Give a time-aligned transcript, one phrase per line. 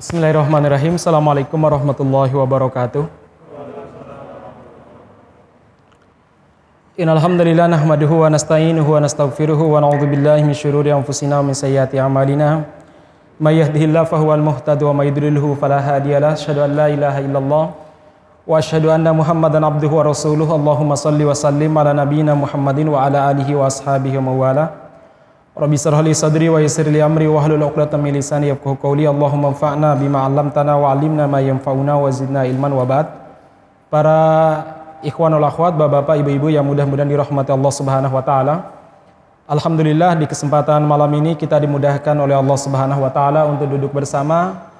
[0.00, 0.96] Bismillahirrahmanirrahim.
[0.96, 3.04] Assalamualaikum warahmatullahi wabarakatuh.
[6.96, 11.52] Innal hamdalillah nahmaduhu wa nasta'inuhu wa nastaghfiruhu wa na'udzu billahi min syururi anfusina wa min
[11.52, 12.64] sayyiati a'malina.
[13.36, 16.32] May yahdihillahu fahuwal muhtadi wa may yudlilhu fala hadiyalah.
[16.32, 17.64] Asyhadu an la ilaha illallah
[18.48, 20.56] wa asyhadu anna Muhammadan abduhu wa rasuluhu.
[20.56, 24.64] Allahumma salli wa sallim ala nabiyyina Muhammadin wa ala alihi wa ashabihi wa mawala.
[25.50, 29.02] Rabbi syrah li sadri wa yassir li amri wa hlul 'uqdatam min lisani yafqahu qawli.
[29.10, 33.06] Allahumma anfa'na bima 'allamtana wa 'allimna ma yanfa'una wa zidna ilman wa ba'd.
[33.90, 34.18] Para
[35.02, 38.54] ikhwanul akhwat, bapak-bapak, ibu-ibu yang mudah-mudahan dirahmati Allah Subhanahu wa taala.
[39.50, 44.70] Alhamdulillah di kesempatan malam ini kita dimudahkan oleh Allah Subhanahu wa taala untuk duduk bersama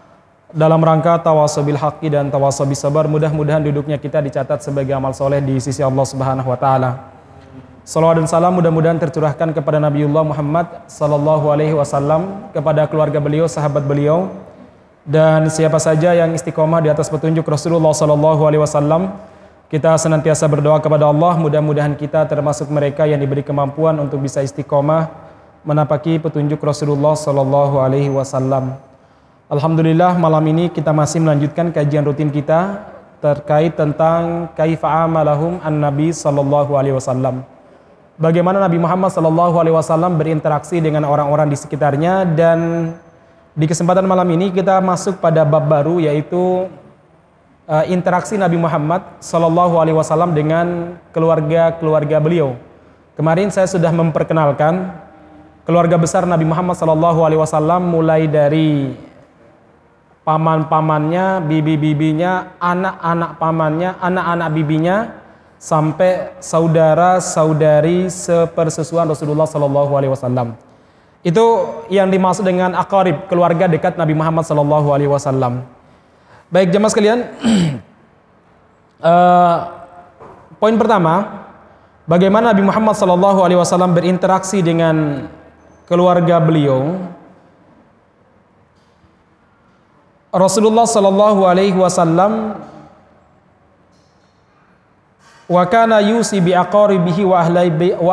[0.54, 3.10] dalam rangka tawasobil haqqi dan tawasobil sabar.
[3.10, 7.18] Mudah-mudahan duduknya kita dicatat sebagai amal soleh di sisi Allah Subhanahu wa taala.
[7.80, 13.88] Salawat dan salam mudah-mudahan tercurahkan kepada Nabiullah Muhammad sallallahu alaihi wasallam, kepada keluarga beliau, sahabat
[13.88, 14.28] beliau,
[15.08, 19.16] dan siapa saja yang istiqomah di atas petunjuk Rasulullah sallallahu alaihi wasallam.
[19.72, 25.08] Kita senantiasa berdoa kepada Allah, mudah-mudahan kita termasuk mereka yang diberi kemampuan untuk bisa istiqomah
[25.64, 28.76] menapaki petunjuk Rasulullah sallallahu alaihi wasallam.
[29.48, 32.92] Alhamdulillah malam ini kita masih melanjutkan kajian rutin kita
[33.24, 37.42] terkait tentang kaifa amalahum an-nabi sallallahu alaihi wasallam
[38.20, 42.92] bagaimana Nabi Muhammad Shallallahu Alaihi Wasallam berinteraksi dengan orang-orang di sekitarnya dan
[43.56, 46.68] di kesempatan malam ini kita masuk pada bab baru yaitu
[47.66, 52.60] uh, interaksi Nabi Muhammad Shallallahu Alaihi Wasallam dengan keluarga-keluarga beliau.
[53.16, 54.92] Kemarin saya sudah memperkenalkan
[55.64, 58.94] keluarga besar Nabi Muhammad Shallallahu Alaihi Wasallam mulai dari
[60.20, 64.96] paman-pamannya, bibi-bibinya, anak-anak pamannya, anak-anak bibinya,
[65.60, 70.56] sampai saudara-saudari sepersesuan Rasulullah Sallallahu Alaihi Wasallam.
[71.20, 75.68] Itu yang dimaksud dengan akarib, keluarga dekat Nabi Muhammad Sallallahu Alaihi Wasallam.
[76.48, 77.28] Baik jemaah sekalian,
[79.04, 79.56] uh,
[80.64, 81.44] poin pertama,
[82.08, 85.28] bagaimana Nabi Muhammad Sallallahu Alaihi Wasallam berinteraksi dengan
[85.84, 87.04] keluarga beliau.
[90.32, 92.56] Rasulullah Sallallahu Alaihi Wasallam
[95.50, 97.42] wa kana yusi bi aqaribihi wa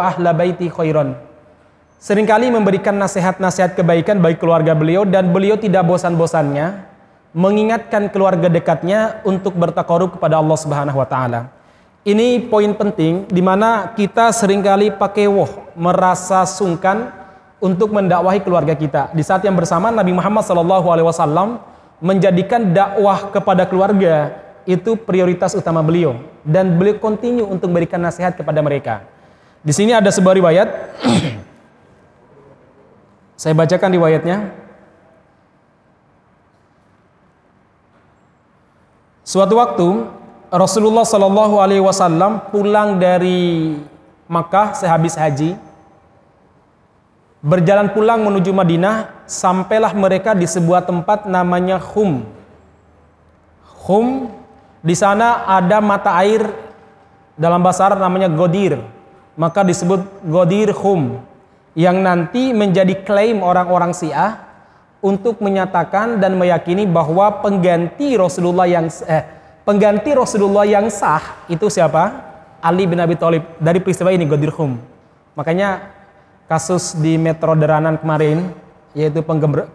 [0.01, 1.13] ahla baiti khairan.
[2.01, 6.81] Seringkali memberikan nasihat-nasihat kebaikan bagi keluarga beliau dan beliau tidak bosan-bosannya
[7.37, 11.53] mengingatkan keluarga dekatnya untuk bertakarub kepada Allah Subhanahu wa taala.
[12.07, 17.13] Ini poin penting di mana kita sering kali pakai woh merasa sungkan
[17.61, 19.13] untuk mendakwahi keluarga kita.
[19.13, 21.61] Di saat yang bersamaan Nabi Muhammad SAW
[21.99, 28.59] menjadikan dakwah kepada keluarga itu prioritas utama beliau dan beliau continue untuk memberikan nasihat kepada
[28.59, 29.07] mereka.
[29.63, 30.67] Di sini ada sebuah riwayat.
[33.41, 34.51] Saya bacakan riwayatnya.
[39.23, 39.87] Suatu waktu
[40.51, 43.75] Rasulullah Shallallahu Alaihi Wasallam pulang dari
[44.27, 45.55] Makkah sehabis haji,
[47.39, 52.27] berjalan pulang menuju Madinah, sampailah mereka di sebuah tempat namanya Khum.
[53.63, 54.36] Khum
[54.87, 56.47] di sana ada mata air
[57.35, 58.79] dalam bahasa Arab namanya Godir.
[59.35, 61.19] Maka disebut Godir Khum
[61.75, 64.47] yang nanti menjadi klaim orang-orang Syiah
[65.03, 69.23] untuk menyatakan dan meyakini bahwa pengganti Rasulullah yang eh,
[69.61, 72.25] pengganti Rasulullah yang sah itu siapa?
[72.63, 74.79] Ali bin Abi Thalib dari peristiwa ini Godir Khum.
[75.37, 75.93] Makanya
[76.49, 78.49] kasus di Metro Deranan kemarin
[78.97, 79.21] yaitu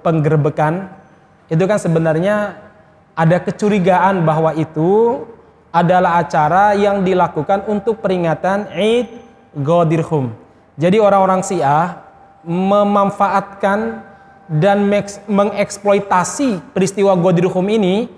[0.02, 0.90] penggerbekan
[1.46, 2.58] itu kan sebenarnya
[3.12, 5.24] ada kecurigaan bahwa itu
[5.72, 9.08] adalah acara yang dilakukan untuk peringatan Eid
[9.56, 10.32] Ghadirhum.
[10.76, 12.04] Jadi orang-orang Syiah
[12.44, 14.04] memanfaatkan
[14.48, 14.84] dan
[15.28, 18.08] mengeksploitasi peristiwa Ghadirhum ini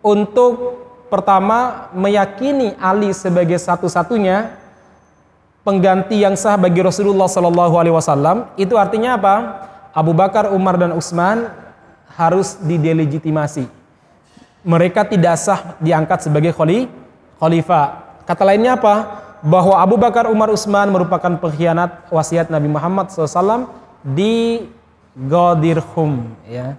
[0.00, 0.80] untuk
[1.12, 4.56] pertama meyakini Ali sebagai satu-satunya
[5.60, 8.48] pengganti yang sah bagi Rasulullah Shallallahu Alaihi Wasallam.
[8.56, 9.34] Itu artinya apa?
[9.92, 11.52] Abu Bakar, Umar dan Utsman
[12.16, 13.81] harus didelegitimasi
[14.62, 17.86] mereka tidak sah diangkat sebagai khalifah.
[18.22, 18.94] Kata lainnya apa?
[19.42, 23.66] Bahwa Abu Bakar, Umar, Utsman merupakan pengkhianat wasiat Nabi Muhammad SAW
[24.06, 24.62] di
[25.18, 26.30] Ghadirhum.
[26.46, 26.78] Ya.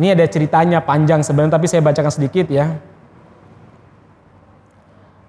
[0.00, 2.80] Ini ada ceritanya panjang sebenarnya, tapi saya bacakan sedikit ya.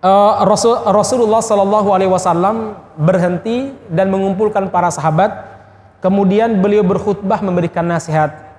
[0.01, 5.51] Uh, Rasul, Rasulullah Shallallahu Alaihi Wasallam berhenti dan mengumpulkan para sahabat.
[6.01, 8.50] Kemudian beliau berkhutbah memberikan nasihat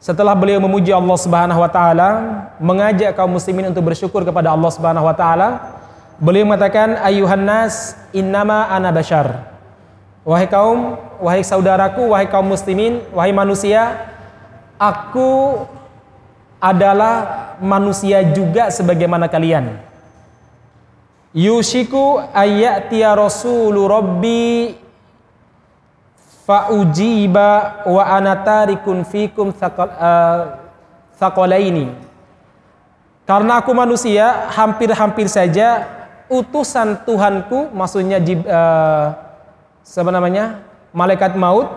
[0.00, 2.10] setelah beliau memuji Allah Subhanahu wa taala,
[2.56, 5.48] mengajak kaum muslimin untuk bersyukur kepada Allah Subhanahu wa taala,
[6.16, 9.44] beliau mengatakan ayuhan nas innama ana bashar.
[10.24, 14.08] Wahai kaum, wahai saudaraku, wahai kaum muslimin, wahai manusia,
[14.80, 15.68] aku
[16.56, 19.80] adalah manusia juga sebagaimana kalian.
[21.36, 24.74] Yushiku ayatiya rasulu rabbi
[26.50, 29.54] faujiba wa anatarikun fikum
[31.14, 31.86] thaqalaini.
[31.86, 31.94] Uh,
[33.22, 35.86] Karena aku manusia, hampir-hampir saja
[36.26, 38.18] utusan Tuhanku, maksudnya
[38.50, 39.14] uh,
[40.10, 40.66] namanya?
[40.90, 41.70] malaikat maut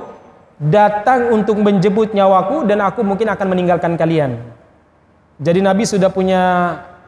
[0.57, 4.41] datang untuk menjemput nyawaku dan aku mungkin akan meninggalkan kalian.
[5.37, 6.41] Jadi Nabi sudah punya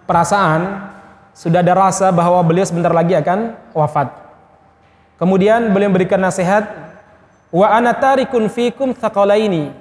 [0.05, 0.85] perasaan,
[1.33, 4.13] sudah ada rasa bahwa beliau sebentar lagi akan wafat.
[5.17, 6.84] Kemudian beliau memberikan nasihat,
[7.51, 8.93] wa ana tarikun fikum
[9.37, 9.73] ini.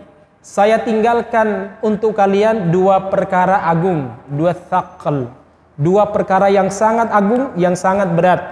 [0.44, 5.32] Saya tinggalkan untuk kalian dua perkara agung, dua thaqal,
[5.72, 8.44] dua perkara yang sangat agung, yang sangat berat.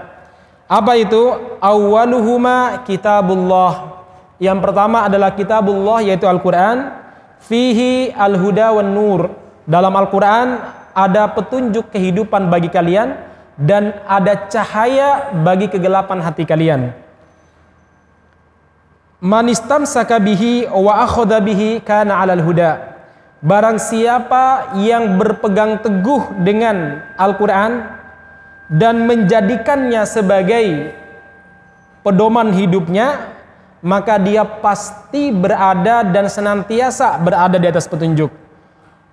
[0.72, 1.36] Apa itu?
[1.60, 4.00] Awaluhuma kitabullah.
[4.40, 6.96] Yang pertama adalah kitabullah yaitu Al-Qur'an.
[7.44, 9.28] Fihi al-huda wan nur.
[9.68, 10.64] Dalam Al-Qur'an
[10.96, 13.20] ada petunjuk kehidupan bagi kalian
[13.60, 16.96] dan ada cahaya bagi kegelapan hati kalian.
[19.22, 22.98] Manistam sakabihi wa akhadha bihi kana 'alal huda.
[23.38, 28.02] Barang siapa yang berpegang teguh dengan Al-Qur'an
[28.66, 30.90] dan menjadikannya sebagai
[32.02, 33.30] pedoman hidupnya,
[33.78, 38.34] maka dia pasti berada dan senantiasa berada di atas petunjuk.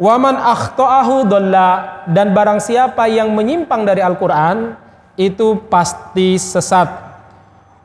[0.01, 4.73] Waman akhtaahu dolla dan barang siapa yang menyimpang dari Al-Qur'an
[5.21, 7.08] itu pasti sesat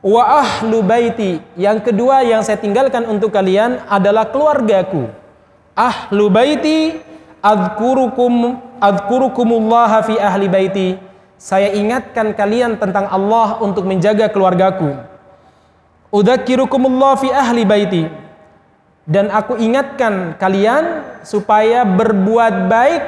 [0.05, 1.41] wa ahlu baiti.
[1.57, 5.09] Yang kedua yang saya tinggalkan untuk kalian adalah keluargaku.
[5.73, 7.01] Ahlu baiti
[7.41, 11.01] adzkurukum adzkurukumullah fi ahli baiti.
[11.41, 14.93] Saya ingatkan kalian tentang Allah untuk menjaga keluargaku.
[16.13, 18.07] Udzakirukumullah fi ahli baiti.
[19.05, 23.01] Dan aku ingatkan kalian supaya berbuat baik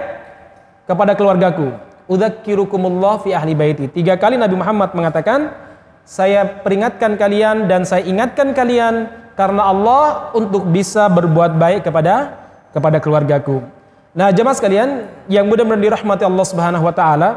[0.86, 1.72] kepada keluargaku.
[2.12, 3.88] Udzakirukumullah fi ahli baiti.
[3.90, 5.67] Tiga kali Nabi Muhammad mengatakan,
[6.08, 12.40] saya peringatkan kalian dan saya ingatkan kalian karena Allah untuk bisa berbuat baik kepada
[12.72, 13.60] kepada keluargaku.
[14.16, 17.30] Nah, jemaah sekalian yang mudah-mudahan dirahmati Allah Subhanahu wa taala,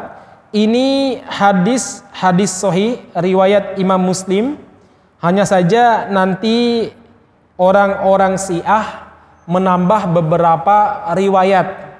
[0.55, 4.55] ini hadis hadis sahih riwayat Imam Muslim.
[5.19, 6.89] Hanya saja nanti
[7.61, 9.13] orang-orang Syiah
[9.51, 11.91] menambah beberapa riwayat.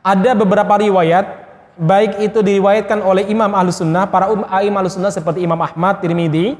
[0.00, 1.43] Ada beberapa riwayat
[1.74, 6.54] baik itu diriwayatkan oleh Imam Ahlussunnah, para um, imam Ahlussunnah seperti Imam Ahmad Tirmidzi,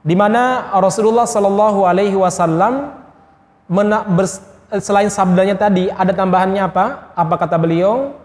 [0.00, 2.94] di mana Rasulullah Shallallahu Alaihi Wasallam
[4.80, 7.12] selain sabdanya tadi ada tambahannya apa?
[7.12, 8.16] Apa kata beliau?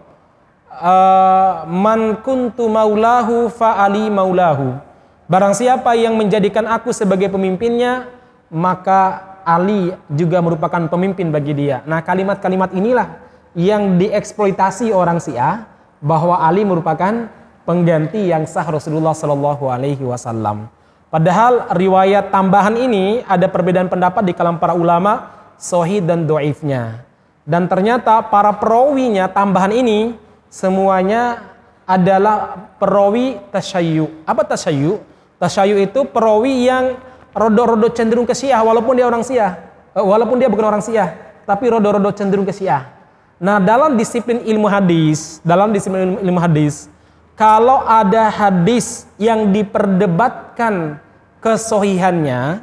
[0.72, 4.80] Uh, man kuntu maulahu fa ali maulahu.
[5.28, 8.08] Barang siapa yang menjadikan aku sebagai pemimpinnya,
[8.52, 11.82] maka Ali juga merupakan pemimpin bagi dia.
[11.82, 13.18] Nah, kalimat-kalimat inilah
[13.58, 15.71] yang dieksploitasi orang Syiah
[16.02, 17.30] bahwa Ali merupakan
[17.62, 20.66] pengganti yang sah Rasulullah Shallallahu Alaihi Wasallam.
[21.08, 27.06] Padahal riwayat tambahan ini ada perbedaan pendapat di kalangan para ulama sohid dan doifnya.
[27.46, 30.18] Dan ternyata para perawinya tambahan ini
[30.50, 31.52] semuanya
[31.86, 34.10] adalah perawi tasyayu.
[34.26, 35.02] Apa tasyayu?
[35.38, 36.98] Tasyayu itu perawi yang
[37.34, 39.58] rodo-rodo cenderung ke syiah walaupun dia orang syiah.
[39.92, 41.12] Eh, walaupun dia bukan orang syiah,
[41.44, 43.01] tapi rodo-rodo cenderung ke syiah.
[43.42, 46.86] Nah, dalam disiplin ilmu hadis, dalam disiplin ilmu hadis,
[47.34, 51.02] kalau ada hadis yang diperdebatkan
[51.42, 52.62] kesohihannya,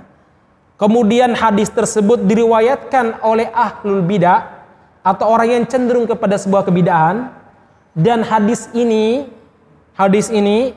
[0.79, 4.63] kemudian hadis tersebut diriwayatkan oleh ahlul bidah
[5.03, 7.27] atau orang yang cenderung kepada sebuah kebidaan,
[7.91, 9.27] dan hadis ini,
[9.99, 10.71] hadis ini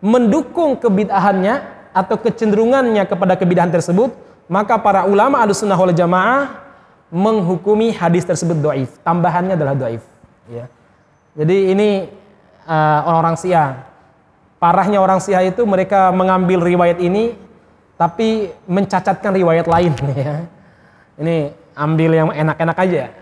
[0.00, 1.60] mendukung kebidahannya
[1.92, 4.16] atau kecenderungannya kepada kebidahan tersebut,
[4.48, 6.69] maka para ulama al-sunnah wal jamaah
[7.10, 8.90] menghukumi hadis tersebut doif.
[9.02, 10.02] Tambahannya adalah doif.
[10.46, 10.70] Ya.
[11.34, 11.88] Jadi ini
[12.66, 13.70] uh, orang-orang Syiah.
[14.62, 17.34] Parahnya orang Syiah itu mereka mengambil riwayat ini
[17.98, 19.92] tapi mencacatkan riwayat lain.
[20.16, 20.46] Ya.
[21.20, 23.12] Ini ambil yang enak-enak aja.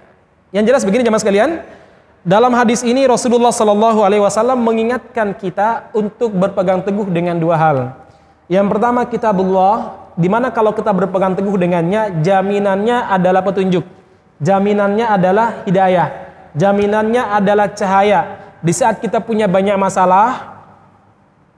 [0.54, 1.50] Yang jelas begini jemaah sekalian,
[2.22, 7.78] dalam hadis ini Rasulullah Shallallahu Alaihi Wasallam mengingatkan kita untuk berpegang teguh dengan dua hal.
[8.46, 13.86] Yang pertama kitabullah, di mana kalau kita berpegang teguh dengannya, jaminannya adalah petunjuk.
[14.42, 16.08] Jaminannya adalah hidayah.
[16.58, 18.50] Jaminannya adalah cahaya.
[18.58, 20.58] Di saat kita punya banyak masalah,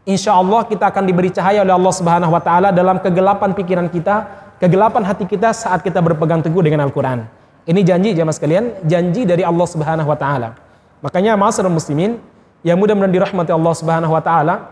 [0.04, 4.28] insya Allah kita akan diberi cahaya oleh Allah Subhanahu wa taala dalam kegelapan pikiran kita,
[4.60, 7.24] kegelapan hati kita saat kita berpegang teguh dengan Al-Qur'an.
[7.64, 10.52] Ini janji jamaah sekalian, janji dari Allah Subhanahu wa taala.
[11.00, 12.20] Makanya masyarakat muslimin
[12.60, 14.68] yang mudah-mudahan dirahmati Allah Subhanahu wa taala,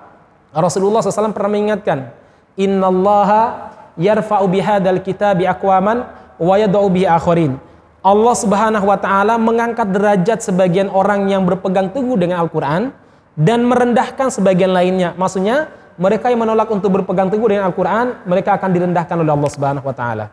[0.52, 2.12] Rasulullah SAW pernah mengingatkan,
[2.60, 6.06] "Innallaha yarfa'u bihadzal kitabi aqwaman
[6.38, 7.58] wa yad'u bihi akharin.
[7.98, 12.94] Allah Subhanahu wa taala mengangkat derajat sebagian orang yang berpegang teguh dengan Al-Qur'an
[13.34, 15.18] dan merendahkan sebagian lainnya.
[15.18, 19.84] Maksudnya, mereka yang menolak untuk berpegang teguh dengan Al-Qur'an, mereka akan direndahkan oleh Allah Subhanahu
[19.84, 20.26] wa taala.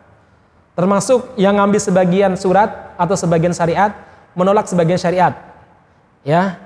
[0.78, 3.90] Termasuk yang ngambil sebagian surat atau sebagian syariat,
[4.38, 5.34] menolak sebagian syariat.
[6.22, 6.62] Ya.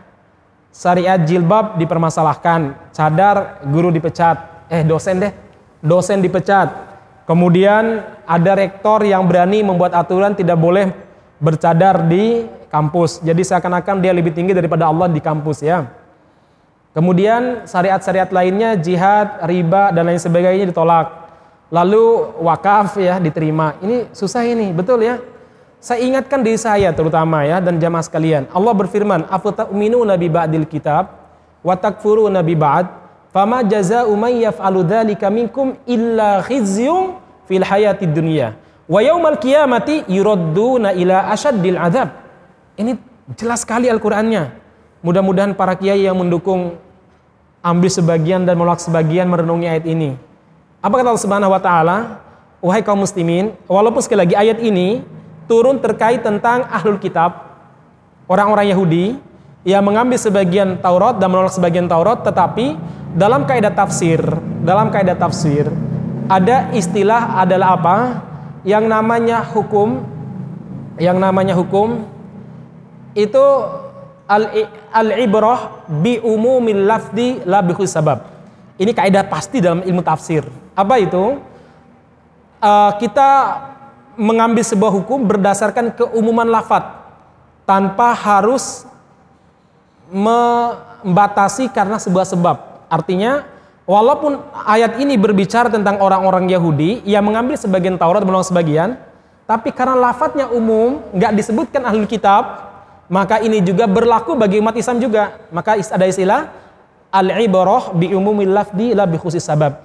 [0.71, 4.69] Syariat jilbab dipermasalahkan, cadar guru dipecat.
[4.71, 5.33] Eh, dosen deh.
[5.81, 6.90] Dosen dipecat
[7.31, 10.91] Kemudian ada rektor yang berani membuat aturan tidak boleh
[11.39, 13.23] bercadar di kampus.
[13.23, 15.87] Jadi seakan-akan dia lebih tinggi daripada Allah di kampus ya.
[16.91, 21.31] Kemudian syariat-syariat lainnya jihad, riba dan lain sebagainya ditolak.
[21.71, 23.79] Lalu wakaf ya diterima.
[23.79, 25.23] Ini susah ini, betul ya?
[25.79, 28.51] Saya ingatkan diri saya terutama ya dan jamaah sekalian.
[28.51, 31.15] Allah berfirman, "Afatu'minuna bi ba'dil kitab
[31.63, 33.00] wa takfuruna bi ba'd?"
[33.31, 35.31] Fama jazaa'u may yaf'alu dzalika
[35.87, 37.15] illa khizyun
[37.47, 38.59] fil hayati dunya.
[38.91, 42.11] Wa yaumal qiyamati yuradduna ila asyaddil adzab.
[42.75, 42.99] Ini
[43.39, 44.51] jelas sekali Al-Qur'annya.
[45.07, 46.75] Mudah-mudahan para kiai yang mendukung
[47.63, 50.19] ambil sebagian dan menolak sebagian merenungi ayat ini.
[50.83, 51.97] Apa kata Allah Subhanahu wa taala?
[52.61, 55.01] Wahai kaum muslimin, walaupun sekali lagi ayat ini
[55.49, 57.57] turun terkait tentang ahlul kitab,
[58.29, 59.17] orang-orang Yahudi
[59.65, 62.81] yang mengambil sebagian Taurat dan menolak sebagian Taurat, tetapi
[63.13, 64.21] dalam kaidah tafsir,
[64.65, 65.69] dalam kaidah tafsir
[66.31, 67.97] ada istilah adalah apa?
[68.63, 70.07] Yang namanya hukum,
[71.01, 72.07] yang namanya hukum
[73.19, 73.45] itu
[74.31, 78.23] al ibrah bi umumil lafdi la bi sabab.
[78.79, 80.47] Ini kaidah pasti dalam ilmu tafsir.
[80.73, 81.37] Apa itu?
[82.61, 83.29] Uh, kita
[84.21, 86.85] mengambil sebuah hukum berdasarkan keumuman lafat
[87.65, 88.85] tanpa harus
[90.11, 92.57] membatasi karena sebuah sebab.
[92.91, 93.47] Artinya,
[93.87, 98.99] walaupun ayat ini berbicara tentang orang-orang Yahudi yang mengambil sebagian Taurat menolak sebagian,
[99.47, 102.71] tapi karena lafadznya umum, nggak disebutkan ahli kitab,
[103.11, 105.43] maka ini juga berlaku bagi umat Islam juga.
[105.51, 106.51] Maka ada istilah
[107.11, 109.83] al-ibarah bi umumil lafdi la bi khusus sabab.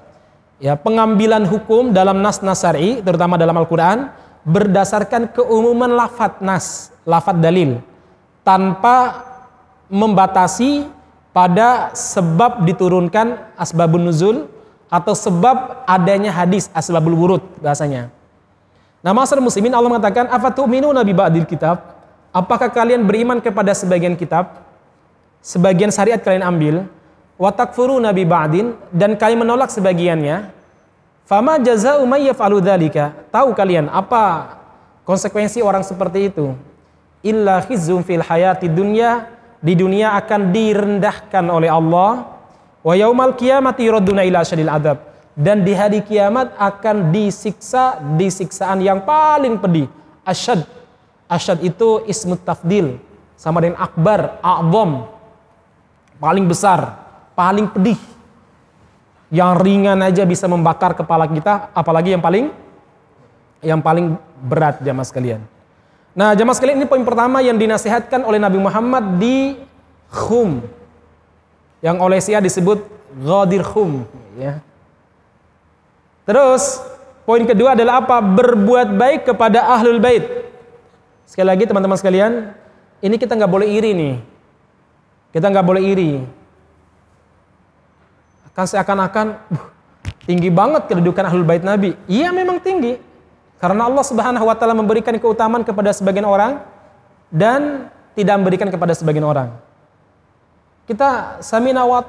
[0.61, 4.13] Ya, pengambilan hukum dalam nas nasari, terutama dalam Al-Qur'an,
[4.45, 7.81] berdasarkan keumuman lafat nas, lafat dalil,
[8.45, 9.25] tanpa
[9.91, 10.87] membatasi
[11.35, 14.47] pada sebab diturunkan asbabun nuzul
[14.87, 18.07] atau sebab adanya hadis asbabul wurud bahasanya.
[19.03, 21.93] Nah, masyarakat muslimin Allah mengatakan, "Afatu'minuna bi ba'dil kitab?"
[22.35, 24.59] Apakah kalian beriman kepada sebagian kitab?
[25.39, 26.75] Sebagian syariat kalian ambil,
[27.39, 30.51] wa takfuruna bi ba'din dan kalian menolak sebagiannya.
[31.27, 33.15] Fama jazaa'u may yaf'alu dzalika?
[33.31, 34.55] Tahu kalian apa
[35.07, 36.53] konsekuensi orang seperti itu?
[37.25, 39.34] Illa khizzun fil hayati dunya
[39.65, 42.37] di dunia akan direndahkan oleh Allah.
[42.85, 45.01] Wa yaumal qiyamati yuradduna ila syadil adab
[45.33, 49.89] dan di hari kiamat akan disiksa di siksaan yang paling pedih.
[50.21, 50.61] Asyad.
[51.25, 53.01] Asyad itu ismut tafdil.
[53.33, 55.09] Sama dengan akbar a'zam.
[56.21, 57.01] Paling besar
[57.33, 57.97] paling pedih.
[59.33, 62.53] Yang ringan aja bisa membakar kepala kita apalagi yang paling
[63.65, 64.13] yang paling
[64.45, 65.41] berat jamaah sekalian
[66.15, 69.59] Nah, jamaah sekalian ini poin pertama yang dinasihatkan oleh Nabi Muhammad di
[70.07, 70.63] Khum.
[71.83, 72.87] Yang oleh Syiah disebut
[73.19, 74.07] Ghadir Khum,
[74.39, 74.63] ya.
[76.23, 76.79] Terus,
[77.27, 78.23] poin kedua adalah apa?
[78.23, 80.23] Berbuat baik kepada ahlul bait.
[81.27, 82.55] Sekali lagi teman-teman sekalian,
[83.03, 84.15] ini kita nggak boleh iri nih.
[85.35, 86.23] Kita nggak boleh iri.
[88.55, 89.35] Kan seakan-akan
[90.23, 91.91] tinggi banget kedudukan ahlul bait Nabi.
[92.07, 92.95] Iya memang tinggi.
[93.59, 96.59] Karena Allah Subhanahu wa taala memberikan keutamaan kepada sebagian orang
[97.31, 99.55] dan tidak memberikan kepada sebagian orang.
[100.85, 102.03] Kita samina wa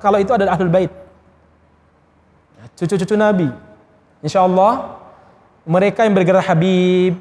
[0.00, 0.90] kalau itu adalah ahlul bait.
[2.74, 3.52] Cucu-cucu Nabi.
[4.24, 4.98] Insya Allah
[5.68, 7.20] mereka yang bergerak Habib,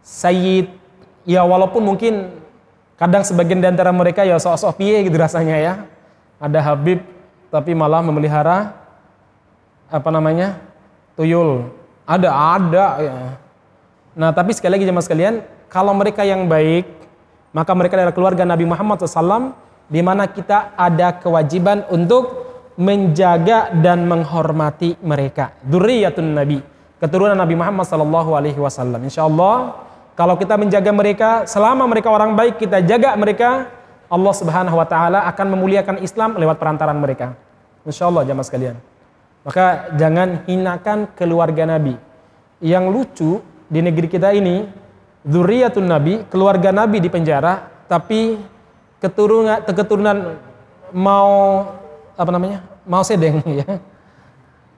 [0.00, 0.72] Sayyid,
[1.28, 2.32] ya walaupun mungkin
[2.96, 5.74] kadang sebagian di antara mereka ya sok-sok piye gitu rasanya ya.
[6.40, 7.04] Ada Habib
[7.52, 8.72] tapi malah memelihara
[9.92, 10.60] apa namanya?
[11.18, 11.77] tuyul.
[12.08, 13.14] Ada, ada ya.
[14.16, 16.88] Nah, tapi sekali lagi jemaah sekalian, kalau mereka yang baik,
[17.52, 19.52] maka mereka adalah keluarga Nabi Muhammad SAW,
[19.92, 22.48] di mana kita ada kewajiban untuk
[22.80, 25.52] menjaga dan menghormati mereka.
[25.60, 26.64] Durriyatun Nabi,
[26.96, 29.04] keturunan Nabi Muhammad Sallallahu Alaihi Wasallam.
[29.04, 29.84] Insya Allah,
[30.16, 33.68] kalau kita menjaga mereka, selama mereka orang baik, kita jaga mereka,
[34.08, 37.36] Allah Subhanahu Wa Taala akan memuliakan Islam lewat perantaran mereka.
[37.84, 38.76] Insya Allah, jamaah sekalian.
[39.46, 41.94] Maka jangan hinakan keluarga Nabi.
[42.58, 43.30] Yang lucu
[43.70, 44.66] di negeri kita ini,
[45.22, 48.36] zuriyatun Nabi, keluarga Nabi di penjara, tapi
[48.98, 50.16] keturunan keturunan
[50.90, 51.64] mau
[52.18, 52.78] apa namanya?
[52.88, 53.68] mau sedeng ya.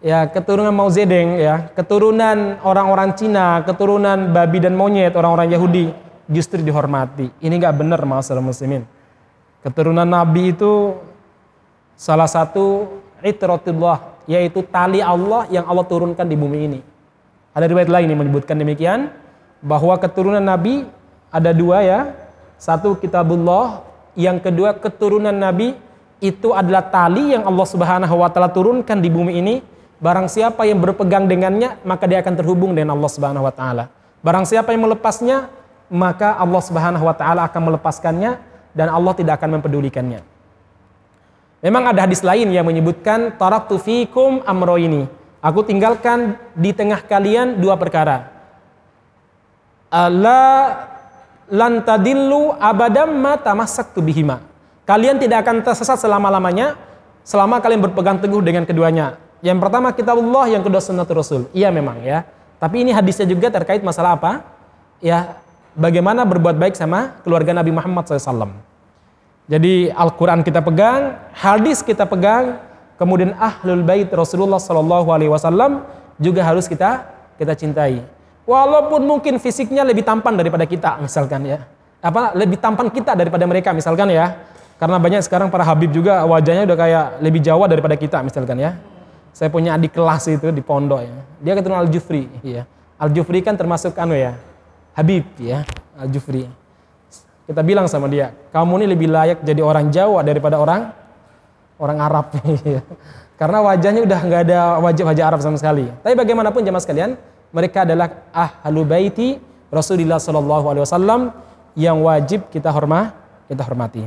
[0.03, 5.95] ya keturunan Mao Zedong ya, keturunan orang-orang Cina, keturunan babi dan monyet orang-orang Yahudi
[6.27, 7.31] justru dihormati.
[7.39, 8.83] Ini nggak benar masalah muslimin.
[9.63, 10.99] Keturunan Nabi itu
[11.95, 16.81] salah satu itratullah yaitu tali Allah yang Allah turunkan di bumi ini.
[17.51, 19.11] Ada riwayat lain yang menyebutkan demikian
[19.59, 20.87] bahwa keturunan Nabi
[21.35, 22.01] ada dua ya.
[22.55, 23.83] Satu kitabullah,
[24.15, 25.75] yang kedua keturunan Nabi
[26.23, 29.55] itu adalah tali yang Allah Subhanahu wa taala turunkan di bumi ini
[30.01, 33.93] Barang siapa yang berpegang dengannya, maka dia akan terhubung dengan Allah Subhanahu wa taala.
[34.25, 35.53] Barang siapa yang melepasnya,
[35.93, 38.41] maka Allah Subhanahu wa taala akan melepaskannya
[38.73, 40.25] dan Allah tidak akan mempedulikannya.
[41.61, 45.05] Memang ada hadis lain yang menyebutkan taraktu fikum amro ini.
[45.41, 48.29] Aku tinggalkan di tengah kalian dua perkara.
[49.93, 50.43] La
[51.49, 54.41] lantadillu abadam ma tamassaktu bihima.
[54.89, 56.77] Kalian tidak akan tersesat selama-lamanya
[57.25, 61.43] selama kalian berpegang teguh dengan keduanya yang pertama kitabullah, yang kedua sunnatul rasul.
[61.57, 62.29] Iya memang ya.
[62.61, 64.45] Tapi ini hadisnya juga terkait masalah apa?
[65.01, 65.41] Ya,
[65.73, 68.53] bagaimana berbuat baik sama keluarga Nabi Muhammad SAW.
[69.51, 72.63] Jadi Al-Quran kita pegang, hadis kita pegang,
[72.95, 75.83] kemudian ahlul bait Rasulullah Sallallahu Alaihi Wasallam
[76.23, 77.99] juga harus kita kita cintai.
[78.47, 81.67] Walaupun mungkin fisiknya lebih tampan daripada kita, misalkan ya,
[81.99, 84.39] apa lebih tampan kita daripada mereka, misalkan ya.
[84.79, 88.79] Karena banyak sekarang para Habib juga wajahnya udah kayak lebih Jawa daripada kita, misalkan ya.
[89.35, 91.19] Saya punya adik kelas itu di pondok ya.
[91.43, 92.71] Dia keturunan Al-Jufri, ya.
[93.03, 94.39] Al-Jufri kan termasuk anu ya,
[94.95, 95.67] Habib ya,
[95.99, 96.60] Al-Jufri.
[97.51, 100.95] Kita bilang sama dia, kamu ini lebih layak jadi orang Jawa daripada orang
[101.83, 102.31] orang Arab.
[103.43, 105.91] Karena wajahnya udah nggak ada wajah-wajah Arab sama sekali.
[105.91, 107.19] Tapi bagaimanapun jemaah sekalian,
[107.51, 111.35] mereka adalah ahlu baiti Rasulullah Shallallahu Alaihi Wasallam
[111.75, 113.19] yang wajib kita hormat,
[113.51, 114.07] kita hormati.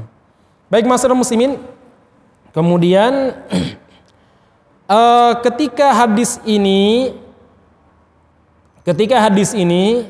[0.71, 1.59] Baik masyarakat muslimin,
[2.55, 3.35] kemudian
[4.87, 7.11] uh, ketika hadis ini
[8.87, 10.07] ketika hadis ini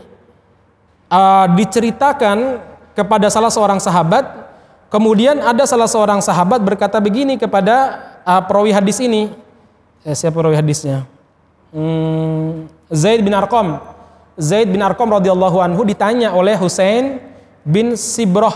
[1.10, 4.54] uh, diceritakan kepada salah seorang sahabat
[4.94, 9.34] kemudian ada salah seorang sahabat berkata begini kepada uh, perawi hadis ini.
[10.06, 11.10] Eh, siapa perawi hadisnya?
[11.74, 13.82] Hmm, Zaid bin Arqam.
[14.38, 17.18] Zaid bin Arqam radhiyallahu anhu ditanya oleh Husain
[17.66, 18.54] bin Sibroh.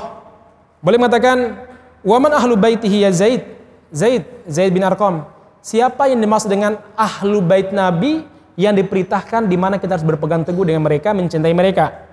[0.82, 1.65] Boleh mengatakan
[2.06, 3.41] waman ahlu baitihi ya Zaid?
[3.89, 5.26] Zaid Zaid bin Arqam.
[5.65, 8.23] Siapa yang dimaksud dengan ahlu bait Nabi
[8.56, 12.07] yang diperintahkan di mana kita harus berpegang teguh dengan mereka, mencintai mereka?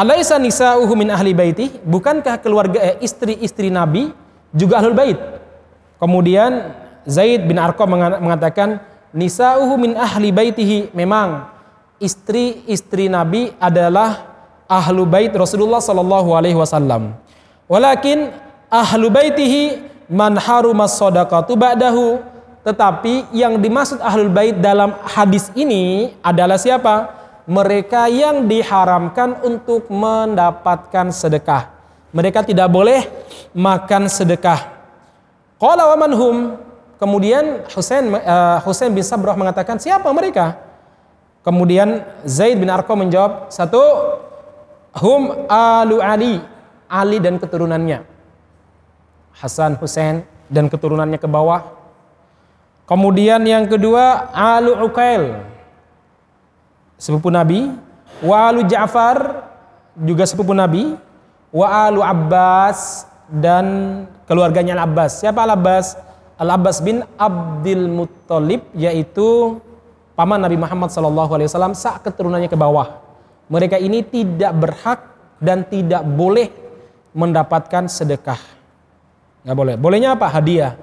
[0.00, 1.76] Alaisa nisa'uhu min ahli baiti?
[1.84, 4.08] Bukankah keluarga eh, istri-istri Nabi
[4.48, 5.20] juga ahlul bait?
[6.00, 6.72] Kemudian
[7.04, 8.80] Zaid bin Arqam mengatakan
[9.12, 10.96] nisa'uhu min ahli baitihi.
[10.96, 11.52] Memang
[12.00, 14.24] istri-istri Nabi adalah
[14.64, 17.12] ahlu bait Rasulullah sallallahu alaihi wasallam.
[17.68, 18.32] Walakin
[18.72, 22.24] ahlu baitihi man harumas sadaqatu ba'dahu
[22.64, 27.19] tetapi yang dimaksud ahlul bait dalam hadis ini adalah siapa?
[27.48, 31.72] Mereka yang diharamkan untuk mendapatkan sedekah.
[32.10, 33.06] Mereka tidak boleh
[33.54, 34.60] makan sedekah.
[35.60, 36.36] Qala wa manhum?
[37.00, 40.58] Kemudian Husain uh, Husain bin Sabrah mengatakan, "Siapa mereka?"
[41.40, 43.80] Kemudian Zaid bin Arqam menjawab, "Satu,
[45.00, 46.44] hum alu Ali,
[46.84, 48.04] Ali dan keturunannya.
[49.40, 51.80] Hasan, Husain dan keturunannya ke bawah
[52.90, 55.49] Kemudian yang kedua Alu Ukail
[57.00, 57.72] sepupu Nabi,
[58.20, 59.48] wa Alu Ja'far
[59.96, 60.92] juga sepupu Nabi,
[61.48, 65.24] wa Alu Abbas dan keluarganya Al Abbas.
[65.24, 65.96] Siapa Al Abbas?
[66.36, 69.56] Al Abbas bin Abdul Muttalib yaitu
[70.12, 73.00] paman Nabi Muhammad SAW saat keturunannya ke bawah.
[73.48, 75.00] Mereka ini tidak berhak
[75.40, 76.52] dan tidak boleh
[77.16, 78.38] mendapatkan sedekah.
[79.42, 79.74] Nggak boleh.
[79.80, 80.28] Bolehnya apa?
[80.28, 80.76] Hadiah.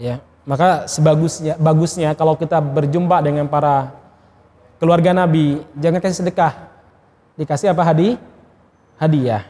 [0.00, 0.24] Ya.
[0.48, 3.99] Maka sebagusnya bagusnya kalau kita berjumpa dengan para
[4.80, 6.72] keluarga Nabi, jangan kasih sedekah.
[7.36, 8.16] Dikasih apa hadi?
[8.96, 9.44] Hadiah.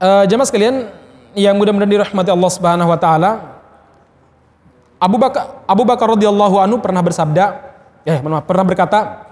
[0.00, 0.88] Uh, jemaah sekalian
[1.36, 3.30] yang mudah-mudahan dirahmati Allah Subhanahu wa taala.
[4.98, 7.44] Abu Bakar Abu Bakar radhiyallahu anhu pernah bersabda,
[8.02, 9.28] eh maaf, pernah berkata,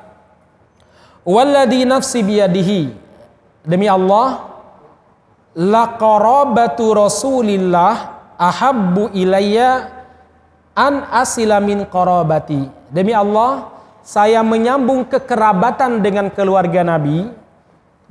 [1.27, 2.95] "Walladzi nafsi biyadihi."
[3.67, 4.47] Demi Allah
[5.59, 9.96] laqarabatu Rasulillah ahabbu ilayya
[10.77, 12.93] an asila min qarabati.
[12.93, 13.73] Demi Allah,
[14.05, 17.27] saya menyambung kekerabatan dengan keluarga Nabi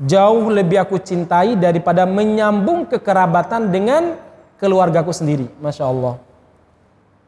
[0.01, 4.19] jauh lebih aku cintai daripada menyambung kekerabatan dengan
[4.59, 5.47] keluargaku sendiri.
[5.63, 6.19] Masya Allah.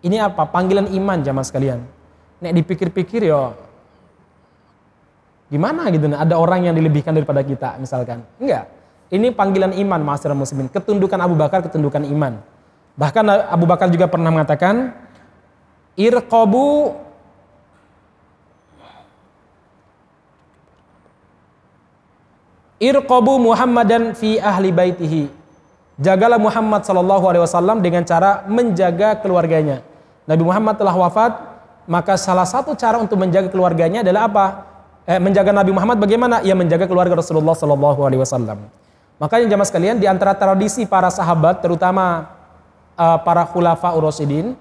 [0.04, 0.44] Ini apa?
[0.50, 1.80] Panggilan iman zaman sekalian.
[2.44, 3.56] Nek dipikir-pikir ya
[5.48, 8.20] gimana gitu ada orang yang dilebihkan daripada kita misalkan.
[8.36, 8.68] Enggak.
[9.08, 10.68] Ini panggilan iman masyarakat muslimin.
[10.68, 12.44] Ketundukan Abu Bakar, ketundukan iman.
[13.00, 14.92] Bahkan Abu Bakar juga pernah mengatakan,
[15.98, 16.94] irqabu
[22.78, 25.24] irqabu Muhammadan fi ahli baitihi.
[25.98, 29.82] Jagalah Muhammad sallallahu alaihi wasallam dengan cara menjaga keluarganya.
[30.30, 31.34] Nabi Muhammad telah wafat,
[31.90, 34.46] maka salah satu cara untuk menjaga keluarganya adalah apa?
[35.10, 36.46] Eh, menjaga Nabi Muhammad bagaimana?
[36.46, 38.70] Ya menjaga keluarga Rasulullah sallallahu alaihi wasallam.
[39.18, 42.30] Makanya jamaah sekalian di antara tradisi para sahabat terutama
[42.94, 44.54] uh, para khulafa urasidin,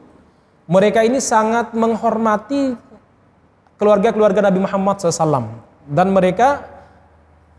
[0.66, 2.74] mereka ini sangat menghormati
[3.78, 6.66] keluarga-keluarga Nabi Muhammad SAW dan mereka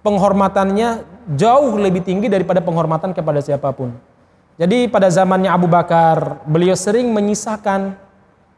[0.04, 3.96] penghormatannya jauh lebih tinggi daripada penghormatan kepada siapa pun.
[4.58, 7.94] Jadi pada zamannya Abu Bakar, beliau sering menyisakan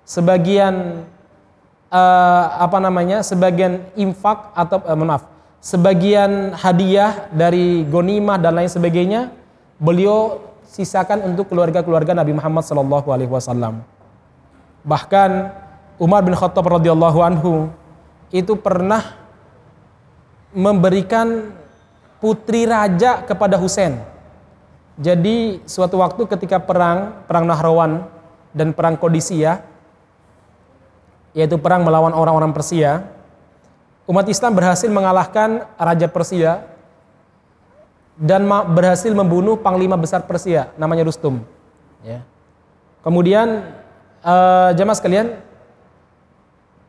[0.07, 1.03] sebagian
[1.91, 5.27] uh, apa namanya, sebagian infak atau uh, maaf,
[5.59, 9.27] sebagian hadiah dari gonimah dan lain sebagainya,
[9.75, 13.83] beliau sisakan untuk keluarga-keluarga Nabi Muhammad sallallahu alaihi wasallam.
[14.83, 15.29] Bahkan
[15.99, 17.67] Umar bin Khattab radhiyallahu anhu
[18.31, 19.19] itu pernah
[20.55, 21.53] memberikan
[22.23, 24.01] putri raja kepada Husain.
[24.99, 28.03] Jadi suatu waktu ketika perang, perang Nahrawan
[28.51, 29.63] dan perang Kodisia,
[31.31, 33.07] yaitu perang melawan orang-orang Persia,
[34.09, 36.67] umat Islam berhasil mengalahkan Raja Persia
[38.19, 38.43] dan
[38.75, 41.39] berhasil membunuh Panglima Besar Persia, namanya Rustum.
[42.03, 42.27] Ya.
[42.99, 43.63] Kemudian
[44.23, 45.27] uh, jemaah sekalian,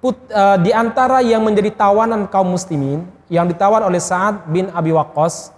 [0.00, 4.90] put, uh, di antara yang menjadi tawanan kaum muslimin yang ditawan oleh Sa'ad bin Abi
[4.90, 5.54] Waqqas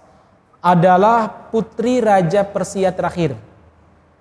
[0.63, 3.35] adalah putri Raja Persia terakhir.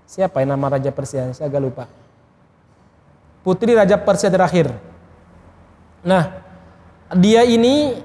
[0.08, 1.30] Siapa yang nama Raja Persia?
[1.32, 1.84] Saya agak lupa.
[3.46, 4.70] Putri Raja Persia terakhir.
[6.02, 6.42] Nah,
[7.14, 8.02] dia ini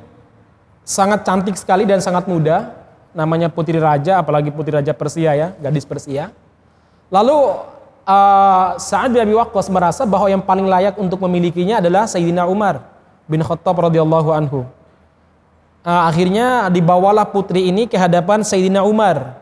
[0.85, 2.73] sangat cantik sekali dan sangat muda.
[3.17, 6.29] Namanya Putri Raja, apalagi Putri Raja Persia ya, gadis Persia.
[7.09, 7.37] Lalu
[8.07, 12.87] uh, Sa'ad bin Abi Waqqas merasa bahwa yang paling layak untuk memilikinya adalah Sayyidina Umar
[13.27, 14.63] bin Khattab radhiyallahu anhu
[15.87, 19.39] uh, akhirnya dibawalah putri ini ke hadapan Sayyidina Umar.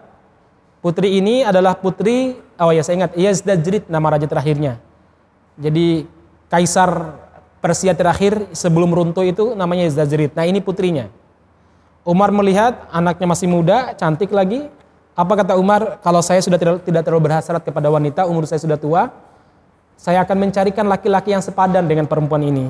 [0.85, 4.77] Putri ini adalah putri, oh ya saya ingat, Yazdajrid nama raja terakhirnya.
[5.57, 6.05] Jadi
[6.45, 7.17] kaisar
[7.57, 10.37] Persia terakhir sebelum runtuh itu namanya Yazdajrid.
[10.37, 11.09] Nah ini putrinya.
[12.05, 14.69] Umar melihat anaknya masih muda, cantik lagi.
[15.15, 16.03] Apa kata Umar?
[16.03, 19.15] Kalau saya sudah tidak, tidak terlalu berhasrat kepada wanita, umur saya sudah tua,
[19.95, 22.67] saya akan mencarikan laki-laki yang sepadan dengan perempuan ini.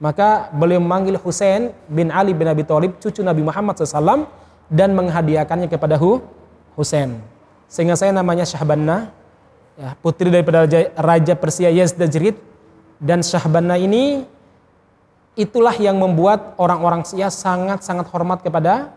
[0.00, 4.24] Maka beliau memanggil Husain bin Ali bin Abi Thalib cucu Nabi Muhammad SAW
[4.72, 6.00] dan menghadiahkannya kepada
[6.74, 7.20] Husain.
[7.68, 9.12] Sehingga saya namanya Syahbanna,
[9.76, 12.40] ya, putri daripada Raja, Raja Persia Yazdajrid
[12.96, 14.24] dan Syahbanna ini
[15.36, 18.88] itulah yang membuat orang-orang Syiah sangat-sangat hormat kepada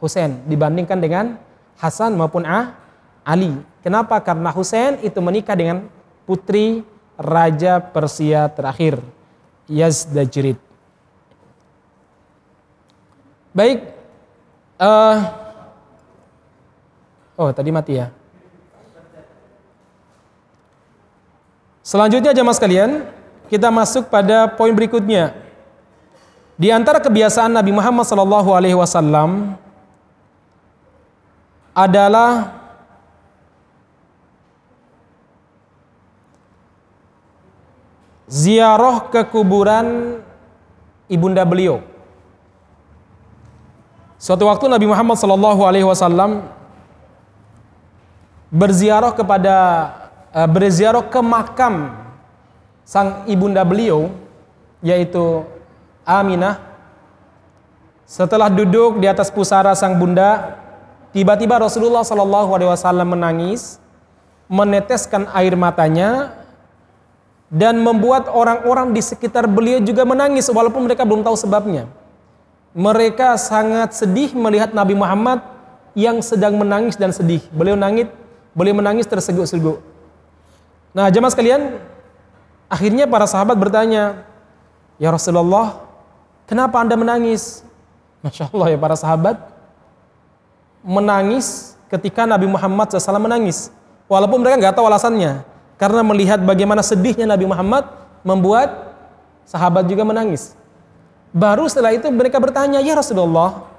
[0.00, 1.36] Husain dibandingkan dengan
[1.80, 2.76] Hasan maupun ah,
[3.24, 3.56] Ali.
[3.80, 4.20] Kenapa?
[4.20, 5.88] Karena Husain itu menikah dengan
[6.28, 6.84] putri
[7.16, 9.00] Raja Persia terakhir.
[9.64, 10.60] Yazdajrid.
[13.56, 13.96] Baik.
[14.80, 15.16] Uh,
[17.40, 18.12] oh, tadi mati ya.
[21.80, 22.90] Selanjutnya jemaah sekalian,
[23.50, 25.34] kita masuk pada poin berikutnya.
[26.60, 29.56] Di antara kebiasaan Nabi Muhammad SAW
[31.74, 32.60] adalah
[38.30, 40.18] ziarah ke kuburan
[41.10, 41.82] ibunda beliau.
[44.20, 46.44] Suatu waktu Nabi Muhammad sallallahu alaihi wasallam
[48.52, 49.56] berziarah kepada
[50.30, 51.96] uh, berziarah ke makam
[52.86, 54.12] sang ibunda beliau
[54.84, 55.42] yaitu
[56.04, 56.58] Aminah.
[58.02, 60.59] Setelah duduk di atas pusara sang bunda,
[61.10, 63.78] tiba-tiba Rasulullah sallallahu alaihi wasallam menangis,
[64.50, 66.40] meneteskan air matanya
[67.50, 71.90] dan membuat orang-orang di sekitar beliau juga menangis walaupun mereka belum tahu sebabnya.
[72.70, 75.42] Mereka sangat sedih melihat Nabi Muhammad
[75.98, 77.42] yang sedang menangis dan sedih.
[77.50, 78.06] Beliau nangis,
[78.54, 79.82] beliau menangis terseguk-seguk.
[80.94, 81.82] Nah, jemaah sekalian,
[82.70, 84.22] akhirnya para sahabat bertanya,
[85.02, 85.82] "Ya Rasulullah,
[86.46, 87.66] kenapa Anda menangis?"
[88.22, 89.36] Masya Allah ya para sahabat
[90.80, 93.68] menangis ketika Nabi Muhammad SAW menangis.
[94.10, 95.46] Walaupun mereka nggak tahu alasannya
[95.78, 97.86] karena melihat bagaimana sedihnya Nabi Muhammad
[98.26, 98.94] membuat
[99.46, 100.58] sahabat juga menangis.
[101.30, 103.70] Baru setelah itu mereka bertanya, "Ya Rasulullah,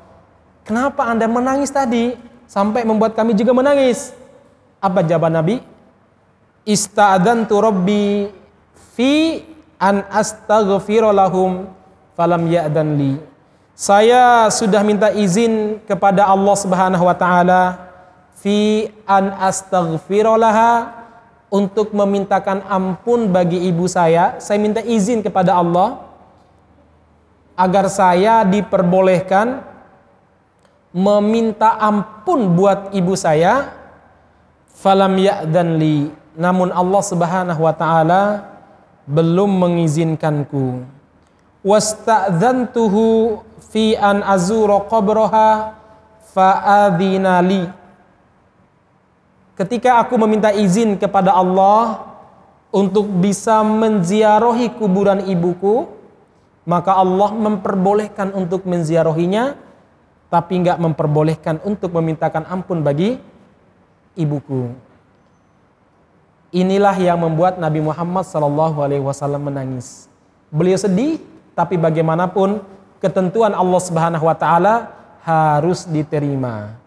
[0.63, 2.15] kenapa Anda menangis tadi
[2.47, 4.15] sampai membuat kami juga menangis?"
[4.79, 5.61] Apa jawaban Nabi?
[6.63, 8.31] Ista'adantu rabbi
[8.95, 9.43] fi
[9.77, 11.69] an astaghfira lahum
[12.15, 13.30] falam ya'dan li.
[13.81, 17.81] Saya sudah minta izin kepada Allah Subhanahu wa taala
[18.37, 21.01] fi an astaghfira laha
[21.49, 24.37] untuk memintakan ampun bagi ibu saya.
[24.37, 25.97] Saya minta izin kepada Allah
[27.57, 29.65] agar saya diperbolehkan
[30.93, 33.81] meminta ampun buat ibu saya.
[34.77, 36.13] Falam ya'dan li.
[36.37, 38.45] Namun Allah Subhanahu wa taala
[39.09, 40.85] belum mengizinkanku.
[41.65, 45.79] Wasta'dzantuhu fi an azura qabraha
[46.35, 47.63] fa'adhina li
[49.61, 52.11] ketika aku meminta izin kepada Allah
[52.73, 55.85] untuk bisa menziarahi kuburan ibuku,
[56.65, 59.59] maka Allah memperbolehkan untuk menziarahinya,
[60.31, 63.19] tapi nggak memperbolehkan untuk memintakan ampun bagi
[64.17, 64.71] ibuku.
[66.51, 70.11] Inilah yang membuat Nabi Muhammad SAW menangis.
[70.51, 71.19] Beliau sedih,
[71.55, 72.59] tapi bagaimanapun
[73.01, 74.75] ketentuan Allah Subhanahu Wa Taala
[75.25, 76.77] harus diterima.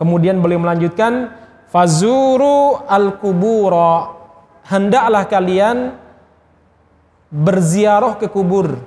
[0.00, 1.30] Kemudian beliau melanjutkan,
[1.74, 4.14] Fazuru al-kubura.
[4.64, 5.98] Hendaklah kalian
[7.34, 8.78] berziarah ke kubur.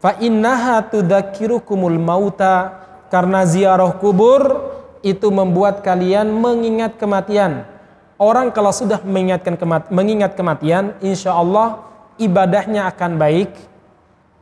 [0.00, 2.72] Fa innaha tudzakirukumul mauta
[3.12, 4.72] karena ziarah kubur
[5.04, 7.68] itu membuat kalian mengingat kematian.
[8.16, 11.84] Orang kalau sudah mengingatkan kemat mengingat kematian, insya Allah
[12.16, 13.52] ibadahnya akan baik.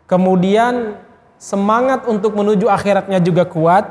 [0.06, 0.94] Kemudian
[1.36, 3.84] semangat untuk menuju akhiratnya juga kuat.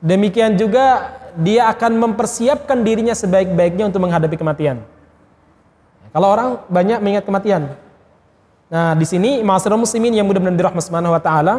[0.00, 4.80] Demikian juga dia akan mempersiapkan dirinya sebaik-baiknya untuk menghadapi kematian.
[6.10, 7.70] Kalau orang banyak mengingat kematian.
[8.70, 11.54] Nah, di sini masyarakat muslimin yang mudah-mudahan dirahmati Subhanahu wa taala,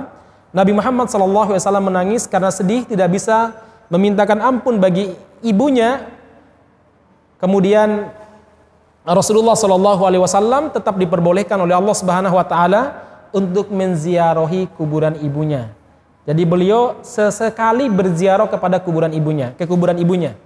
[0.51, 3.55] Nabi Muhammad SAW menangis karena sedih tidak bisa
[3.87, 6.03] memintakan ampun bagi ibunya.
[7.39, 8.11] Kemudian
[9.07, 12.81] Rasulullah Shallallahu Alaihi Wasallam tetap diperbolehkan oleh Allah Subhanahu Wa Taala
[13.31, 15.71] untuk menziarahi kuburan ibunya.
[16.21, 20.37] Jadi beliau sesekali berziarah kepada kuburan ibunya, ke kuburan ibunya.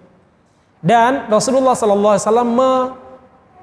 [0.79, 2.49] Dan Rasulullah Sallallahu Alaihi Wasallam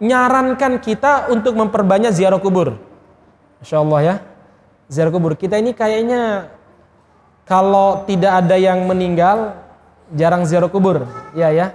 [0.02, 2.76] menyarankan kita untuk memperbanyak ziarah kubur.
[3.62, 4.14] Masya Allah ya,
[4.90, 5.38] ziarah kubur.
[5.38, 6.52] Kita ini kayaknya
[7.46, 9.56] kalau tidak ada yang meninggal,
[10.12, 11.06] jarang ziarah kubur.
[11.32, 11.72] Ya ya,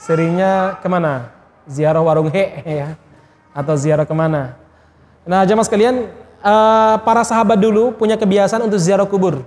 [0.00, 1.30] seringnya ke mana?
[1.68, 2.96] Ziarah warung he ya,
[3.52, 4.56] atau ziarah ke mana?
[5.28, 6.08] Nah jamaah sekalian,
[6.42, 9.42] eh, para sahabat dulu punya kebiasaan untuk ziarah kubur.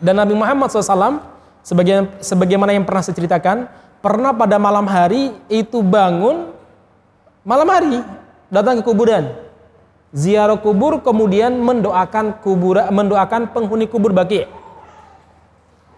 [0.00, 1.20] Dan Nabi Muhammad SAW,
[1.60, 3.68] sebagaimana, sebagaimana yang pernah saya ceritakan,
[4.00, 6.56] pernah pada malam hari itu bangun,
[7.44, 8.00] malam hari
[8.48, 9.28] datang ke kuburan.
[10.10, 14.42] Ziarah kubur kemudian mendoakan kubur, mendoakan penghuni kubur bagi.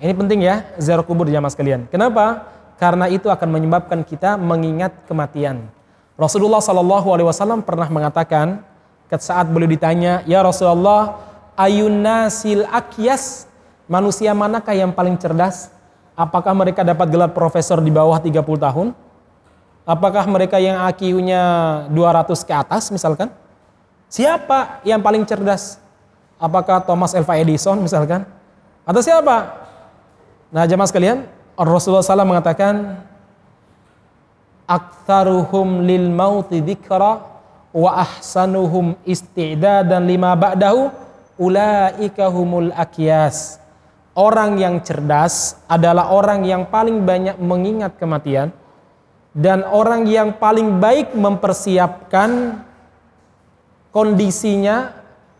[0.02, 1.86] Ini penting ya, ziarah kubur jamaah sekalian.
[1.88, 2.44] Kenapa?
[2.76, 5.70] Karena itu akan menyebabkan kita mengingat kematian.
[6.18, 8.66] Rasulullah Shallallahu Alaihi Wasallam pernah mengatakan,
[9.20, 11.20] saat beliau ditanya, ya Rasulullah,
[11.58, 13.52] ayun nasil akyas
[13.92, 15.68] Manusia manakah yang paling cerdas?
[16.16, 18.88] Apakah mereka dapat gelar profesor di bawah 30 tahun?
[19.82, 21.42] Apakah mereka yang IQ-nya
[21.92, 23.28] 200 ke atas misalkan?
[24.08, 25.76] Siapa yang paling cerdas?
[26.40, 28.24] Apakah Thomas Alva Edison misalkan?
[28.88, 29.66] Atau siapa?
[30.48, 33.02] Nah jemaah sekalian, Rasulullah SAW mengatakan,
[34.64, 37.31] Aktharuhum lil mauti dhikra
[37.72, 40.92] wa ahsanuhum isti'dadan lima ba'dahu
[41.40, 43.58] ulaika humul akyas
[44.12, 48.52] orang yang cerdas adalah orang yang paling banyak mengingat kematian
[49.32, 52.60] dan orang yang paling baik mempersiapkan
[53.92, 54.92] kondisinya,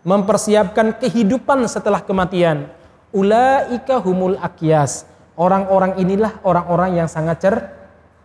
[0.04, 2.68] mempersiapkan kehidupan setelah kematian.
[3.12, 5.04] Ulaika humul akyas.
[5.36, 7.56] Orang-orang inilah orang-orang yang sangat cer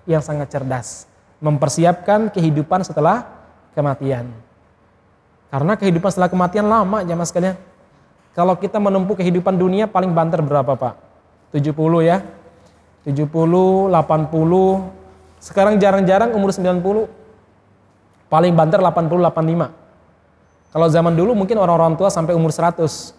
[0.08, 1.08] yang sangat cerdas,
[1.44, 3.37] mempersiapkan kehidupan setelah
[3.78, 4.34] kematian.
[5.54, 7.56] Karena kehidupan setelah kematian lama jamaah sekalian.
[8.34, 10.94] Kalau kita menempuh kehidupan dunia paling banter berapa Pak?
[11.54, 12.26] 70 ya?
[13.06, 13.94] 70, 80,
[15.40, 17.08] sekarang jarang-jarang umur 90.
[18.28, 19.72] Paling banter 80, 85.
[20.74, 23.16] Kalau zaman dulu mungkin orang-orang tua sampai umur 100.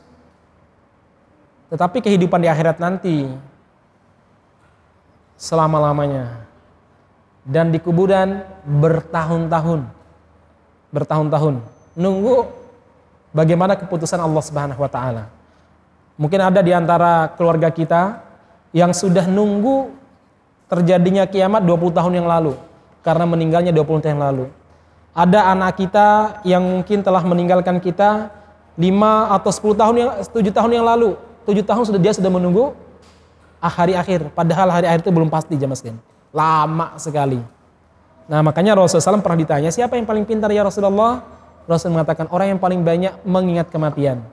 [1.73, 3.25] Tetapi kehidupan di akhirat nanti
[5.39, 6.45] selama-lamanya
[7.47, 9.98] dan di kuburan bertahun-tahun
[10.93, 11.61] bertahun-tahun
[11.99, 12.49] nunggu
[13.35, 15.29] bagaimana keputusan Allah Subhanahu wa taala.
[16.19, 18.23] Mungkin ada di antara keluarga kita
[18.75, 19.95] yang sudah nunggu
[20.69, 22.59] terjadinya kiamat 20 tahun yang lalu
[23.07, 24.45] karena meninggalnya 20 tahun yang lalu.
[25.15, 26.09] Ada anak kita
[26.47, 28.31] yang mungkin telah meninggalkan kita
[28.79, 31.19] 5 atau 10 tahun yang 7 tahun yang lalu.
[31.47, 32.77] 7 tahun sudah dia sudah menunggu
[33.59, 35.99] hari akhir, padahal hari akhir itu belum pasti jamaah sekalian.
[36.31, 37.41] Lama sekali.
[38.29, 41.25] Nah, makanya Rasulullah SAW pernah ditanya, siapa yang paling pintar ya Rasulullah?
[41.69, 44.25] Rasul mengatakan orang yang paling banyak mengingat kematian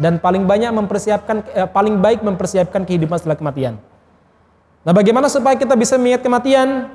[0.00, 3.76] dan paling banyak mempersiapkan eh, paling baik mempersiapkan kehidupan setelah kematian.
[4.88, 6.88] Nah, bagaimana supaya kita bisa mengingat kematian?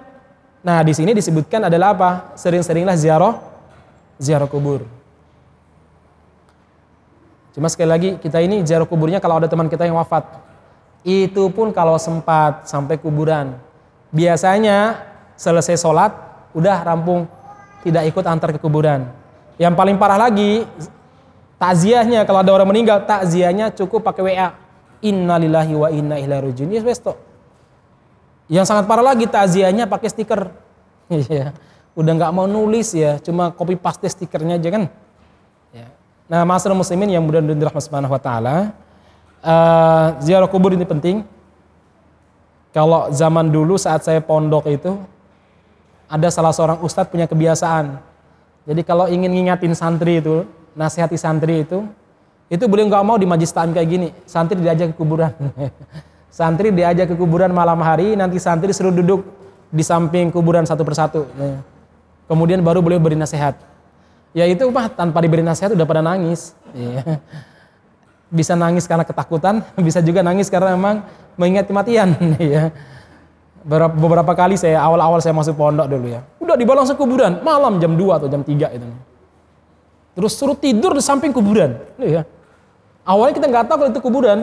[0.65, 2.09] Nah, di sini disebutkan adalah apa?
[2.33, 3.37] Sering-seringlah ziarah
[4.17, 4.81] ziarah kubur.
[7.53, 10.25] Cuma sekali lagi kita ini ziarah kuburnya kalau ada teman kita yang wafat.
[11.05, 13.61] Itu pun kalau sempat sampai kuburan.
[14.09, 15.05] Biasanya
[15.37, 17.27] selesai sholat udah rampung
[17.83, 19.09] tidak ikut antar ke kuburan.
[19.59, 20.65] Yang paling parah lagi
[21.59, 24.49] takziahnya kalau ada orang meninggal takziahnya cukup pakai WA.
[25.03, 26.69] Innalillahi wa inna ilaihi rajiun.
[26.71, 26.87] Yes,
[28.51, 30.41] yang sangat parah lagi takziahnya pakai stiker.
[31.11, 31.51] Iya.
[31.93, 34.83] Udah nggak mau nulis ya, cuma copy paste stikernya aja kan.
[35.69, 35.87] Ya.
[36.25, 38.73] Nah, masalah muslimin yang mudah-mudahan dirahmati subhanahu wa taala,
[39.45, 41.21] uh, ziarah kubur ini penting.
[42.73, 44.97] Kalau zaman dulu saat saya pondok itu
[46.13, 47.97] ada salah seorang ustadz punya kebiasaan.
[48.69, 50.45] Jadi kalau ingin ngingatin santri itu,
[50.77, 51.81] nasihati santri itu,
[52.53, 54.13] itu beliau nggak mau di majlis kayak gini.
[54.29, 55.33] Santri diajak ke kuburan.
[56.33, 59.21] Santri diajak ke kuburan malam hari, nanti santri suruh duduk
[59.69, 61.29] di samping kuburan satu persatu.
[62.25, 63.53] Kemudian baru boleh beri nasihat.
[64.33, 66.57] Ya itu mah tanpa diberi nasihat udah pada nangis.
[66.73, 67.21] Iya.
[68.33, 71.05] Bisa nangis karena ketakutan, bisa juga nangis karena memang
[71.37, 72.17] mengingat kematian.
[73.63, 76.21] Beberapa, beberapa kali saya awal-awal saya masuk pondok dulu ya.
[76.43, 78.87] Udah dibawa langsung kuburan, malam jam 2 atau jam 3 itu.
[80.13, 81.79] Terus suruh tidur di samping kuburan.
[81.97, 82.27] Ya.
[83.07, 84.39] Awalnya kita nggak tahu kalau itu kuburan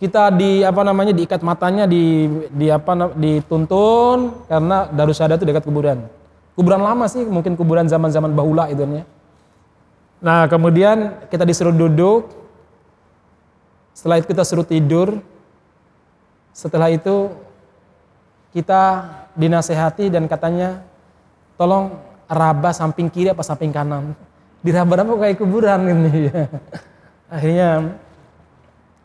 [0.00, 6.08] kita di apa namanya diikat matanya di di apa dituntun karena Darusada itu dekat kuburan.
[6.56, 9.04] Kuburan lama sih, mungkin kuburan zaman-zaman bahula itu ya.
[10.20, 12.32] Nah, kemudian kita disuruh duduk.
[13.96, 15.20] Setelah itu kita suruh tidur.
[16.52, 17.32] Setelah itu
[18.50, 19.06] kita
[19.38, 20.82] dinasehati dan katanya
[21.54, 21.94] tolong
[22.26, 24.14] raba samping kiri apa samping kanan.
[24.60, 26.28] Diraba-raba kayak kuburan ini.
[27.34, 27.96] Akhirnya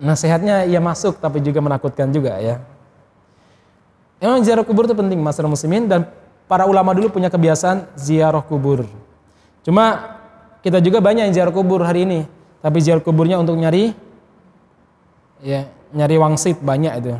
[0.01, 2.59] nasihatnya ia masuk tapi juga menakutkan juga ya.
[4.19, 6.07] Emang ziarah kubur itu penting masalah muslimin dan
[6.49, 8.87] para ulama dulu punya kebiasaan ziarah kubur.
[9.61, 10.17] Cuma
[10.65, 12.19] kita juga banyak yang ziarah kubur hari ini,
[12.63, 13.93] tapi ziarah kuburnya untuk nyari
[15.45, 17.13] ya, nyari wangsit banyak itu.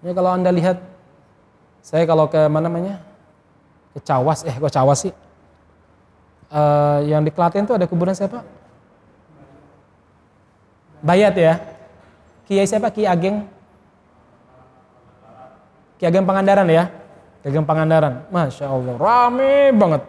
[0.00, 0.80] Ya kalau Anda lihat
[1.84, 3.00] saya kalau ke mana namanya?
[3.92, 5.12] Ke Cawas, eh kok Cawas sih?
[6.50, 8.42] Uh, yang di Klaten itu ada kuburan siapa?
[11.00, 11.54] Bayat ya.
[12.44, 12.92] Kiai siapa?
[12.92, 13.46] Kiai Ageng.
[15.96, 16.90] Kiai Ageng Pangandaran ya.
[17.40, 18.28] Kiai Ageng Pangandaran.
[18.28, 18.94] Masya Allah.
[18.98, 20.02] Rame banget.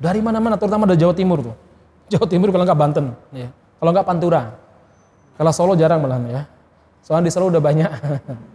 [0.00, 1.54] Dari mana-mana, terutama dari Jawa Timur tuh.
[2.12, 3.06] Jawa Timur kalau nggak Banten.
[3.30, 3.48] Ya.
[3.78, 4.42] Kalau nggak Pantura.
[5.34, 6.42] Kalau Solo jarang malah ya.
[7.02, 7.90] Soalnya di Solo udah banyak.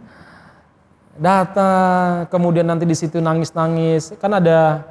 [1.18, 4.14] Datang, kemudian nanti di situ nangis-nangis.
[4.22, 4.86] Kan ada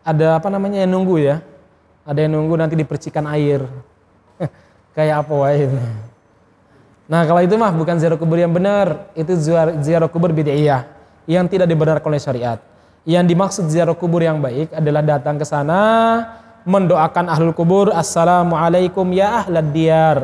[0.00, 1.36] ada apa namanya yang nunggu ya.
[2.08, 3.66] Ada yang nunggu nanti dipercikan air.
[4.96, 5.68] kayak apa wae.
[7.10, 9.34] Nah kalau itu mah bukan ziarah kubur yang benar, itu
[9.82, 10.86] ziarah kubur bid'iyah
[11.26, 12.58] yang tidak dibenarkan oleh syariat.
[13.02, 15.82] Yang dimaksud ziarah kubur yang baik adalah datang ke sana
[16.62, 20.18] mendoakan ahlul kubur assalamualaikum ya ahlad diyar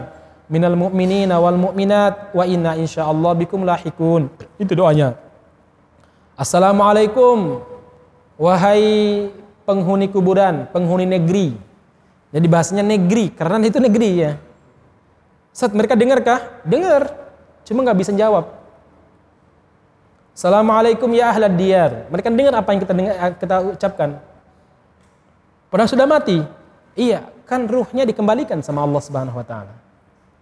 [0.47, 4.31] minal mu'minina wal mu'minat wa inna insyaallah bikum lahikun.
[4.61, 5.26] Itu doanya.
[6.37, 7.65] Assalamualaikum
[8.37, 9.33] wahai
[9.65, 11.57] penghuni kuburan, penghuni negeri.
[12.29, 14.33] Jadi bahasanya negeri karena itu negeri ya.
[15.57, 16.61] Saat mereka dengarkah?
[16.61, 17.09] Dengar.
[17.65, 18.53] Cuma nggak bisa jawab.
[20.37, 22.05] Assalamualaikum ya ahlad diyar.
[22.13, 24.21] Mereka dengar apa yang kita dengar, kita ucapkan.
[25.73, 26.45] Padahal sudah mati.
[26.93, 29.73] Iya, kan ruhnya dikembalikan sama Allah Subhanahu wa taala.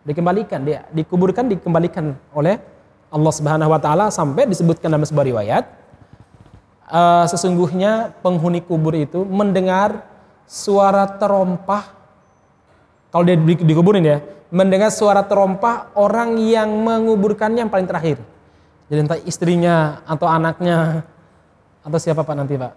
[0.02, 2.58] Dikembalikan, dia dikuburkan dikembalikan oleh
[3.14, 5.83] Allah Subhanahu wa taala sampai disebutkan dalam sebuah riwayat
[6.88, 10.04] uh, sesungguhnya penghuni kubur itu mendengar
[10.44, 11.92] suara terompah
[13.14, 14.18] kalau dia dikuburin ya
[14.54, 18.22] mendengar suara terompah orang yang menguburkannya yang paling terakhir.
[18.86, 21.02] Jadi entah istrinya atau anaknya
[21.82, 22.72] atau siapa pak nanti pak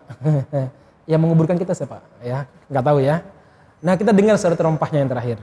[1.12, 3.22] yang menguburkan kita siapa ya nggak tahu ya.
[3.86, 5.38] Nah kita dengar suara terompahnya yang terakhir.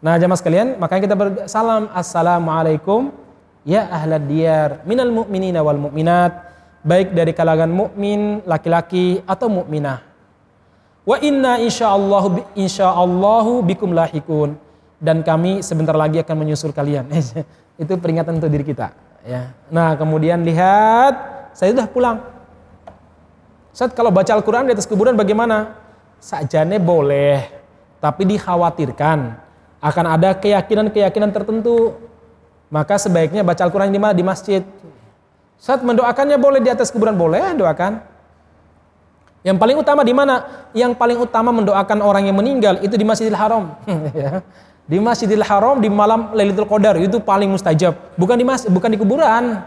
[0.00, 3.10] Nah jamaah sekalian makanya kita bersalam assalamualaikum
[3.66, 6.49] ya ahlad diyar minal mu'minina wal mu'minat
[6.80, 10.00] baik dari kalangan mukmin laki-laki atau mukminah.
[11.04, 14.56] Wa inna insyaallah insyaallahu bikum lahikun
[15.00, 17.08] dan kami sebentar lagi akan menyusul kalian.
[17.82, 18.92] itu peringatan untuk diri kita.
[19.24, 19.56] Ya.
[19.72, 22.20] Nah kemudian lihat, saya sudah pulang.
[23.72, 25.78] Saat kalau baca Al-Quran di atas kuburan bagaimana?
[26.20, 27.48] Sajane boleh,
[27.96, 29.18] tapi dikhawatirkan
[29.80, 31.96] akan ada keyakinan-keyakinan tertentu.
[32.68, 34.12] Maka sebaiknya baca Al-Quran di mana?
[34.12, 34.62] Di masjid.
[35.60, 38.00] Saat mendoakannya boleh di atas kuburan boleh doakan.
[39.44, 40.66] Yang paling utama di mana?
[40.72, 43.76] Yang paling utama mendoakan orang yang meninggal itu di Masjidil Haram.
[44.16, 44.40] Ya
[44.90, 47.94] di Masjidil Haram di malam Lailatul Qadar itu paling mustajab.
[48.18, 49.62] Bukan di mas, bukan di kuburan.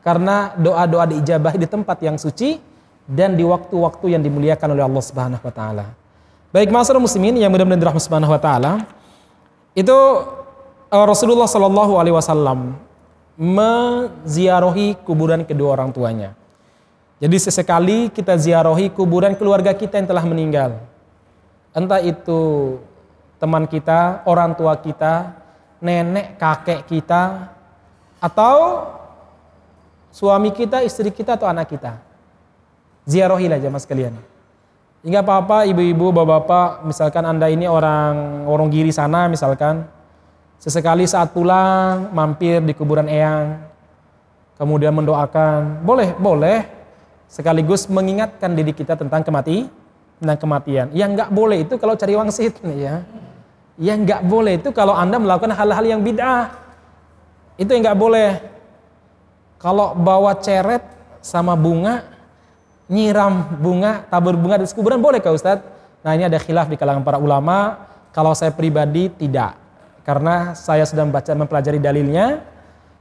[0.00, 2.56] karena doa-doa diijabah di tempat yang suci
[3.04, 5.92] dan di waktu-waktu yang dimuliakan oleh Allah Subhanahu wa taala.
[6.56, 8.80] Baik masyarakat muslimin yang mudah-mudahan dirahmati Subhanahu wa taala.
[9.76, 9.92] Itu
[10.88, 12.80] uh, Rasulullah Shallallahu alaihi wasallam
[13.40, 16.36] menziarahi kuburan kedua orang tuanya.
[17.20, 20.76] Jadi sesekali kita ziarahi kuburan keluarga kita yang telah meninggal.
[21.72, 22.76] Entah itu
[23.40, 25.32] teman kita, orang tua kita,
[25.80, 27.48] nenek, kakek kita,
[28.20, 28.84] atau
[30.12, 31.96] suami kita, istri kita atau anak kita.
[33.08, 34.14] Ziarahilah jamaah sekalian.
[35.00, 39.88] Hingga apa-apa ibu-ibu, bapak-bapak, misalkan Anda ini orang orang giri sana misalkan,
[40.60, 43.64] sesekali saat pulang mampir di kuburan eyang,
[44.60, 46.68] kemudian mendoakan, boleh, boleh,
[47.26, 49.64] sekaligus mengingatkan diri kita tentang kemati,
[50.20, 50.86] tentang kematian.
[50.92, 53.00] Yang nggak boleh itu kalau cari wangsit, ya.
[53.80, 56.52] Yang nggak boleh itu kalau anda melakukan hal-hal yang bid'ah,
[57.56, 58.30] itu yang nggak boleh.
[59.60, 60.84] Kalau bawa ceret
[61.20, 62.04] sama bunga,
[62.88, 65.64] nyiram bunga, tabur bunga di kuburan boleh kah Ustadz?
[66.00, 67.76] Nah ini ada khilaf di kalangan para ulama.
[68.16, 69.59] Kalau saya pribadi tidak.
[70.02, 72.42] Karena saya sudah membaca mempelajari dalilnya.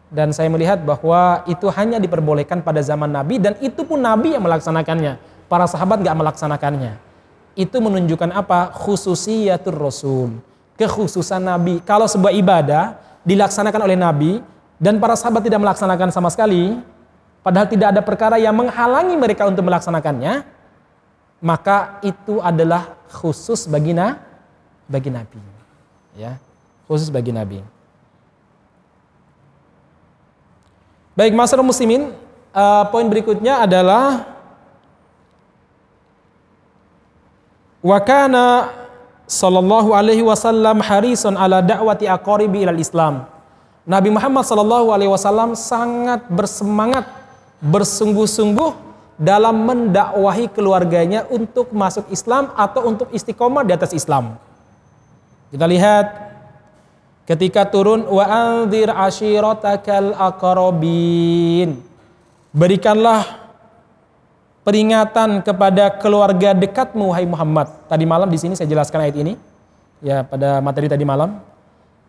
[0.10, 3.38] Dan saya melihat bahwa itu hanya diperbolehkan pada zaman Nabi.
[3.38, 5.22] Dan itu pun Nabi yang melaksanakannya.
[5.46, 6.94] Para sahabat nggak melaksanakannya.
[7.54, 8.74] Itu menunjukkan apa?
[8.74, 10.42] Khususiyatur Rasul.
[10.80, 11.84] Kekhususan Nabi.
[11.86, 12.98] Kalau sebuah ibadah
[13.28, 14.32] dilaksanakan oleh Nabi,
[14.80, 16.80] dan para sahabat tidak melaksanakan sama sekali,
[17.44, 20.48] padahal tidak ada perkara yang menghalangi mereka untuk melaksanakannya,
[21.44, 24.16] maka itu adalah khusus bagi na,
[24.88, 25.40] bagi Nabi.
[26.16, 26.40] Ya,
[26.90, 27.62] khusus bagi Nabi.
[31.14, 32.10] Baik, masalah muslimin,
[32.50, 34.26] uh, poin berikutnya adalah
[37.86, 38.74] wakana
[39.30, 43.30] sallallahu alaihi wasallam harisun ala da'wati aqaribi ilal Islam.
[43.90, 47.10] Nabi Muhammad Shallallahu Alaihi Wasallam sangat bersemangat,
[47.58, 48.78] bersungguh-sungguh
[49.18, 54.38] dalam mendakwahi keluarganya untuk masuk Islam atau untuk istiqomah di atas Islam.
[55.50, 56.29] Kita lihat
[57.30, 61.78] ketika turun wa anzir ashiratakal aqrabin.
[62.50, 63.46] Berikanlah
[64.66, 67.70] peringatan kepada keluarga dekatmu wahai Muhammad.
[67.86, 69.38] Tadi malam di sini saya jelaskan ayat ini.
[70.02, 71.38] Ya, pada materi tadi malam.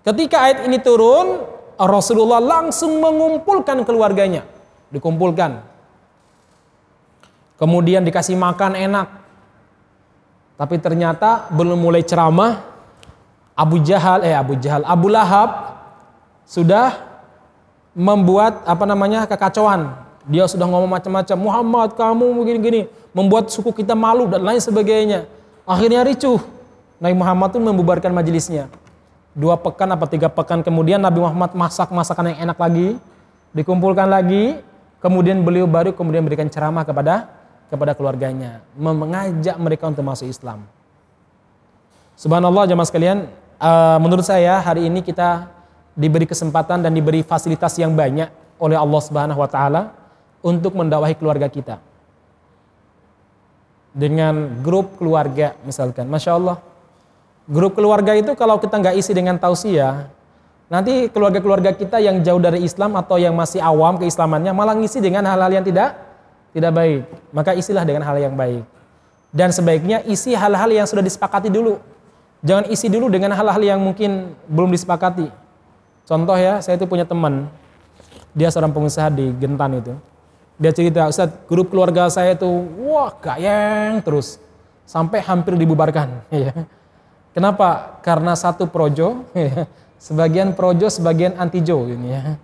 [0.00, 1.44] Ketika ayat ini turun,
[1.76, 4.48] Rasulullah langsung mengumpulkan keluarganya.
[4.88, 5.60] Dikumpulkan.
[7.60, 9.08] Kemudian dikasih makan enak.
[10.56, 12.69] Tapi ternyata belum mulai ceramah,
[13.60, 15.76] Abu Jahal, eh Abu Jahal, Abu Lahab
[16.48, 16.96] sudah
[17.92, 19.92] membuat apa namanya kekacauan.
[20.24, 22.80] Dia sudah ngomong macam-macam, Muhammad kamu begini-gini,
[23.12, 25.28] membuat suku kita malu dan lain sebagainya.
[25.68, 26.40] Akhirnya ricuh.
[27.00, 28.68] Nabi Muhammad pun membubarkan majelisnya
[29.34, 32.98] dua pekan apa tiga pekan kemudian Nabi Muhammad masak masakan yang enak lagi,
[33.54, 34.58] dikumpulkan lagi,
[34.98, 37.30] kemudian beliau baru kemudian berikan ceramah kepada
[37.70, 40.66] kepada keluarganya, mengajak mereka untuk masuk Islam.
[42.18, 43.30] Subhanallah jemaah sekalian,
[43.60, 45.46] uh, menurut saya hari ini kita
[45.94, 49.92] diberi kesempatan dan diberi fasilitas yang banyak oleh Allah Subhanahu wa taala
[50.40, 51.76] untuk mendakwahi keluarga kita.
[53.94, 56.56] Dengan grup keluarga misalkan, Masya Allah,
[57.50, 60.06] Grup keluarga itu kalau kita nggak isi dengan tausiah,
[60.70, 65.26] nanti keluarga-keluarga kita yang jauh dari Islam atau yang masih awam keislamannya malah ngisi dengan
[65.26, 65.98] hal-hal yang tidak
[66.54, 67.02] tidak baik.
[67.34, 68.62] Maka isilah dengan hal yang baik.
[69.34, 71.82] Dan sebaiknya isi hal-hal yang sudah disepakati dulu.
[72.40, 75.28] Jangan isi dulu dengan hal-hal yang mungkin belum disepakati.
[76.08, 77.46] Contoh ya, saya itu punya teman,
[78.32, 79.94] dia seorang pengusaha di Gentan itu.
[80.60, 82.48] Dia cerita, Ustaz, grup keluarga saya itu,
[82.84, 84.40] wah gayeng terus.
[84.84, 86.24] Sampai hampir dibubarkan.
[86.34, 86.52] Ya.
[87.30, 88.02] Kenapa?
[88.02, 89.22] Karena satu projo,
[90.06, 92.34] sebagian projo, sebagian anti Jo ini ya.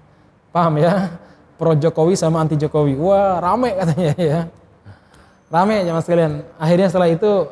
[0.55, 1.11] Paham ya?
[1.59, 2.94] Pro Jokowi sama anti Jokowi.
[2.94, 4.40] Wah, rame katanya ya.
[5.51, 6.47] Rame ya Mas kalian.
[6.55, 7.51] Akhirnya setelah itu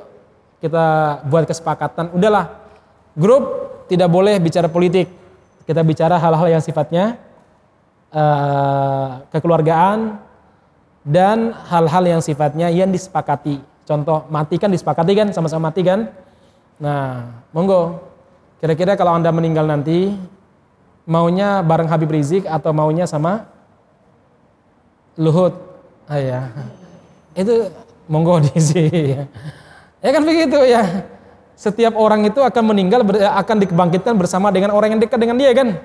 [0.62, 2.62] kita buat kesepakatan, udahlah.
[3.14, 3.44] Grup
[3.86, 5.06] tidak boleh bicara politik.
[5.64, 7.16] Kita bicara hal-hal yang sifatnya
[8.12, 10.20] uh, kekeluargaan
[11.04, 13.60] dan hal-hal yang sifatnya yang disepakati.
[13.84, 16.08] Contoh mati kan disepakati kan sama-sama mati kan?
[16.80, 18.00] Nah, monggo.
[18.60, 20.16] Kira-kira kalau Anda meninggal nanti,
[21.04, 23.44] maunya bareng Habib Rizik atau maunya sama
[25.20, 25.54] Luhut?
[26.08, 26.40] Ah, ya.
[27.36, 27.68] Itu
[28.08, 28.88] monggo diisi.
[28.90, 29.28] Ya
[30.12, 31.08] kan begitu ya.
[31.54, 35.78] Setiap orang itu akan meninggal, akan dibangkitkan bersama dengan orang yang dekat dengan dia kan.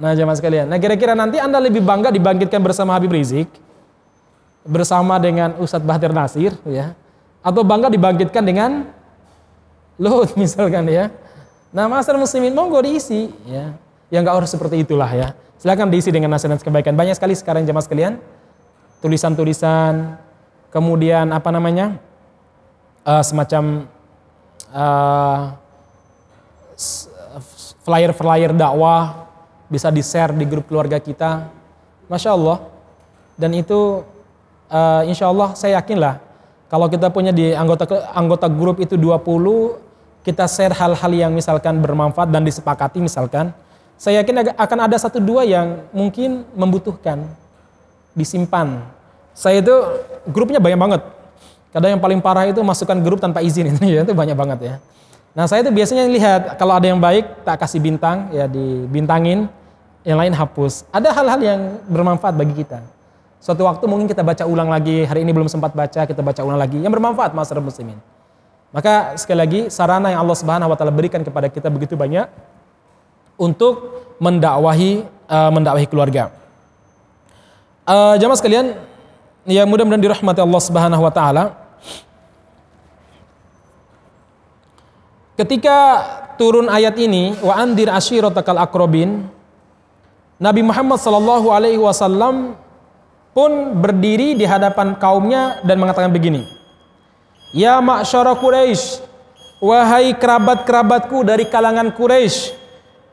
[0.00, 0.66] Nah jemaah sekalian.
[0.66, 3.46] Nah kira-kira nanti Anda lebih bangga dibangkitkan bersama Habib Rizik,
[4.66, 6.96] bersama dengan Ustadz Bahtir Nasir, ya,
[7.44, 8.90] atau bangga dibangkitkan dengan
[9.94, 11.12] Lut misalkan ya.
[11.70, 13.74] Nah masalah muslimin monggo diisi ya.
[14.10, 15.34] Ya nggak harus seperti itulah ya.
[15.58, 16.98] Silakan diisi dengan nasihat kebaikan.
[16.98, 18.18] Banyak sekali sekarang jemaah sekalian
[18.98, 20.16] tulisan-tulisan,
[20.72, 22.00] kemudian apa namanya
[23.04, 23.88] uh, semacam
[24.72, 25.54] uh,
[27.84, 29.28] flyer-flyer dakwah
[29.68, 31.48] bisa di-share di grup keluarga kita,
[32.08, 32.58] masya Allah.
[33.38, 34.04] Dan itu
[34.70, 36.22] uh, insya Allah saya yakin lah
[36.70, 42.30] kalau kita punya di anggota anggota grup itu 20 kita share hal-hal yang misalkan bermanfaat
[42.30, 43.50] dan disepakati misalkan
[43.94, 47.30] saya yakin akan ada satu dua yang mungkin membutuhkan
[48.14, 48.82] disimpan.
[49.34, 49.74] Saya itu
[50.30, 51.02] grupnya banyak banget.
[51.74, 54.74] Kadang yang paling parah itu masukkan grup tanpa izin itu ya itu banyak banget ya.
[55.34, 59.50] Nah saya itu biasanya lihat kalau ada yang baik tak kasih bintang ya dibintangin,
[60.06, 60.84] yang lain hapus.
[60.92, 62.84] Ada hal-hal yang bermanfaat bagi kita.
[63.40, 66.60] Suatu waktu mungkin kita baca ulang lagi, hari ini belum sempat baca, kita baca ulang
[66.60, 66.80] lagi.
[66.80, 67.98] Yang bermanfaat masyarakat muslimin.
[68.70, 72.28] Maka sekali lagi sarana yang Allah Subhanahu wa taala berikan kepada kita begitu banyak
[73.40, 76.30] untuk mendakwahi uh, mendakwahi keluarga.
[77.84, 78.76] Uh, jamaah sekalian,
[79.44, 81.63] ya mudah-mudahan dirahmati Allah Subhanahu wa taala.
[85.34, 85.78] Ketika
[86.38, 89.26] turun ayat ini wa andir ashiratakal akrobin
[90.38, 92.54] Nabi Muhammad sallallahu alaihi wasallam
[93.34, 96.46] pun berdiri di hadapan kaumnya dan mengatakan begini
[97.54, 99.02] Ya ma'syara Quraisy
[99.62, 102.54] wahai kerabat-kerabatku dari kalangan Quraisy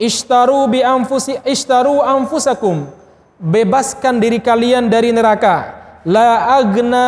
[0.01, 2.89] ishtaru bi anfusi ishtaru anfusakum
[3.41, 5.77] bebaskan diri kalian dari neraka.
[6.05, 7.05] La agna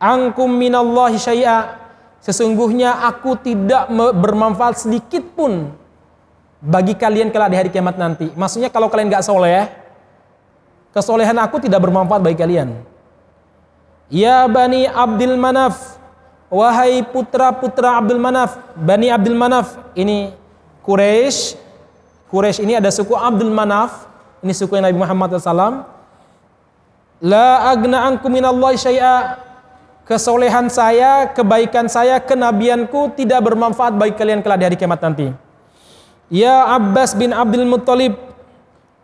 [0.00, 1.83] angkum minallahi syai'a
[2.24, 5.76] Sesungguhnya aku tidak bermanfaat sedikit pun
[6.56, 8.32] bagi kalian kelak di hari kiamat nanti.
[8.32, 9.68] Maksudnya kalau kalian gak soleh,
[10.96, 12.80] kesolehan aku tidak bermanfaat bagi kalian.
[14.08, 16.00] Ya Bani Abdul Manaf,
[16.48, 20.32] wahai putra-putra Abdul Manaf, Bani Abdul Manaf, ini
[20.80, 21.60] Quraisy.
[22.32, 24.08] Quraisy ini ada suku Abdul Manaf,
[24.40, 25.84] ini suku Nabi Muhammad SAW.
[27.20, 29.43] La agna ankum minallahi syai'a
[30.04, 35.32] kesolehan saya, kebaikan saya, kenabianku tidak bermanfaat bagi kalian kelak di hari kiamat nanti.
[36.32, 38.16] Ya Abbas bin Abdul Muttalib,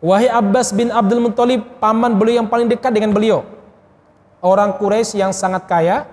[0.00, 3.44] wahai Abbas bin Abdul Muttalib, paman beliau yang paling dekat dengan beliau.
[4.40, 6.08] Orang Quraisy yang sangat kaya,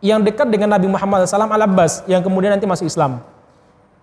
[0.00, 3.20] yang dekat dengan Nabi Muhammad SAW al-Abbas, yang kemudian nanti masuk Islam.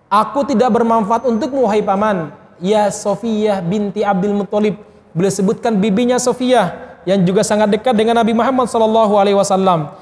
[0.06, 2.30] Aku tidak bermanfaat untukmu, wahai paman.
[2.62, 4.78] Ya Sofiyah binti Abdul Muttalib.
[5.10, 9.92] Beliau sebutkan bibinya Sofiyah yang juga sangat dekat dengan Nabi Muhammad sallallahu alaihi wasallam.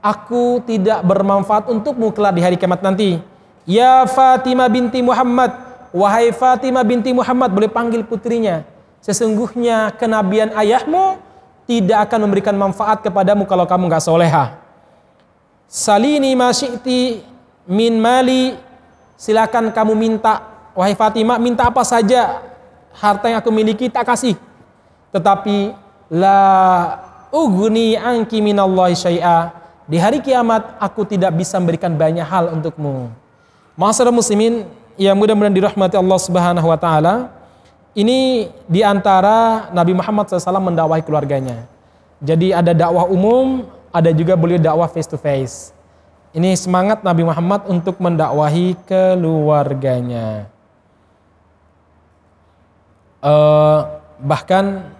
[0.00, 3.18] Aku tidak bermanfaat untukmu kelak di hari kiamat nanti.
[3.64, 5.50] Ya Fatimah binti Muhammad,
[5.90, 8.62] wahai Fatimah binti Muhammad, boleh panggil putrinya.
[9.00, 11.20] Sesungguhnya kenabian ayahmu
[11.64, 14.60] tidak akan memberikan manfaat kepadamu kalau kamu nggak soleha.
[15.64, 17.24] Salini masyiti
[17.64, 18.52] min mali,
[19.16, 22.44] silakan kamu minta, wahai Fatimah, minta apa saja
[22.92, 24.36] harta yang aku miliki tak kasih.
[25.10, 25.83] Tetapi
[26.14, 26.38] la
[27.34, 29.50] ugni anki minallahi syai'a.
[29.90, 33.10] Di hari kiamat aku tidak bisa memberikan banyak hal untukmu.
[33.74, 37.34] Masyarakat muslimin yang mudah-mudahan dirahmati Allah Subhanahu wa taala,
[37.98, 41.66] ini di antara Nabi Muhammad SAW mendakwahi keluarganya.
[42.22, 45.74] Jadi ada dakwah umum, ada juga beliau dakwah face to face.
[46.32, 50.48] Ini semangat Nabi Muhammad untuk mendakwahi keluarganya.
[53.20, 54.93] Uh, bahkan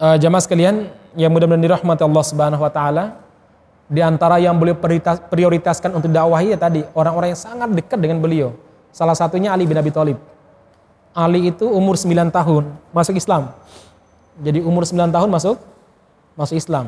[0.00, 3.20] uh, jamaah sekalian yang mudah-mudahan dirahmati Allah Subhanahu wa taala,
[3.90, 8.22] di antara yang beliau prioritas, prioritaskan untuk dakwahi ya tadi orang-orang yang sangat dekat dengan
[8.22, 8.54] beliau.
[8.90, 10.18] Salah satunya Ali bin Abi Thalib.
[11.10, 13.50] Ali itu umur 9 tahun masuk Islam.
[14.38, 15.58] Jadi umur 9 tahun masuk
[16.38, 16.86] masuk Islam.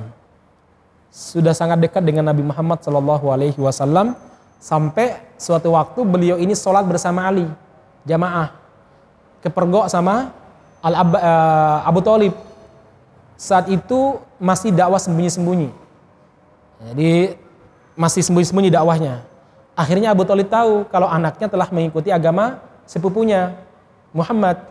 [1.11, 4.15] Sudah sangat dekat dengan Nabi Muhammad Shallallahu alaihi wasallam
[4.63, 7.51] sampai suatu waktu beliau ini sholat bersama Ali
[8.07, 8.55] jamaah
[9.43, 10.31] kepergok sama
[10.87, 12.35] Al eh, Abu Thalib
[13.43, 15.75] saat itu masih dakwah sembunyi-sembunyi.
[16.87, 17.35] Jadi
[17.99, 19.27] masih sembunyi-sembunyi dakwahnya.
[19.75, 23.59] Akhirnya Abu Talib tahu kalau anaknya telah mengikuti agama sepupunya
[24.15, 24.63] Muhammad.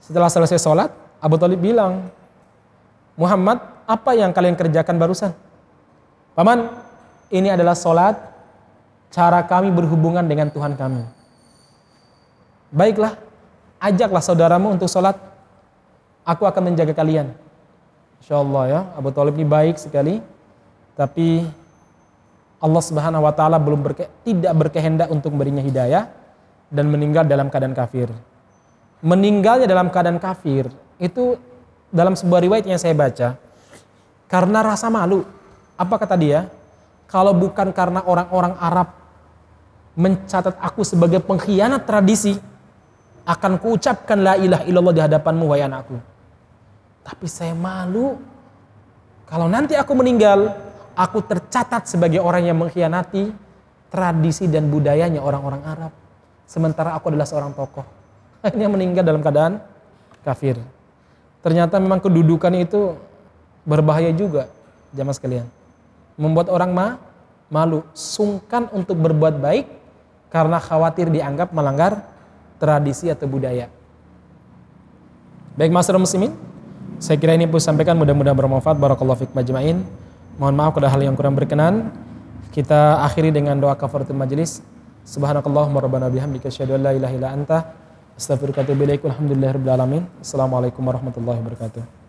[0.00, 2.08] Setelah selesai sholat, Abu Talib bilang,
[3.20, 5.36] Muhammad, apa yang kalian kerjakan barusan?
[6.32, 6.72] Paman,
[7.28, 8.16] ini adalah sholat,
[9.12, 11.04] cara kami berhubungan dengan Tuhan kami.
[12.72, 13.20] Baiklah,
[13.76, 15.20] ajaklah saudaramu untuk sholat.
[16.24, 17.43] Aku akan menjaga kalian.
[18.24, 20.16] Insya Allah ya, Abu Talib ini baik sekali.
[20.96, 21.44] Tapi
[22.56, 26.08] Allah Subhanahu wa taala belum berke, tidak berkehendak untuk memberinya hidayah
[26.72, 28.08] dan meninggal dalam keadaan kafir.
[29.04, 31.36] Meninggalnya dalam keadaan kafir itu
[31.92, 33.36] dalam sebuah riwayat yang saya baca
[34.24, 35.28] karena rasa malu.
[35.76, 36.48] Apa kata dia?
[37.04, 38.88] Kalau bukan karena orang-orang Arab
[40.00, 42.40] mencatat aku sebagai pengkhianat tradisi,
[43.28, 46.13] akan kuucapkan la ilaha illallah di hadapanmu wahai anakku.
[47.04, 48.16] Tapi saya malu
[49.24, 50.52] kalau nanti aku meninggal,
[50.92, 53.32] aku tercatat sebagai orang yang mengkhianati
[53.88, 55.92] tradisi dan budayanya orang-orang Arab.
[56.44, 57.82] Sementara aku adalah seorang tokoh.
[58.44, 59.64] Akhirnya meninggal dalam keadaan
[60.20, 60.60] kafir.
[61.40, 62.96] Ternyata memang kedudukan itu
[63.64, 64.48] berbahaya juga,
[64.92, 65.46] jamaah sekalian.
[66.20, 66.86] Membuat orang ma
[67.48, 69.66] malu, sungkan untuk berbuat baik
[70.32, 72.04] karena khawatir dianggap melanggar
[72.60, 73.68] tradisi atau budaya.
[75.54, 76.34] Baik masyarakat muslimin,
[77.04, 78.80] saya kira ini pun sampaikan mudah-mudahan bermanfaat.
[78.80, 79.84] Barakallahu fiik majma'in.
[80.40, 81.92] Mohon maaf kalau hal yang kurang berkenan.
[82.48, 84.64] Kita akhiri dengan doa kafaratul majelis.
[85.04, 87.76] Subhanakallahumma rabbana bihamdika asyhadu an la ilaha illa anta
[88.16, 89.04] astaghfiruka wa atubu ilaik.
[89.04, 90.02] Alhamdulillahirabbil alamin.
[90.24, 92.03] Assalamualaikum warahmatullahi wabarakatuh.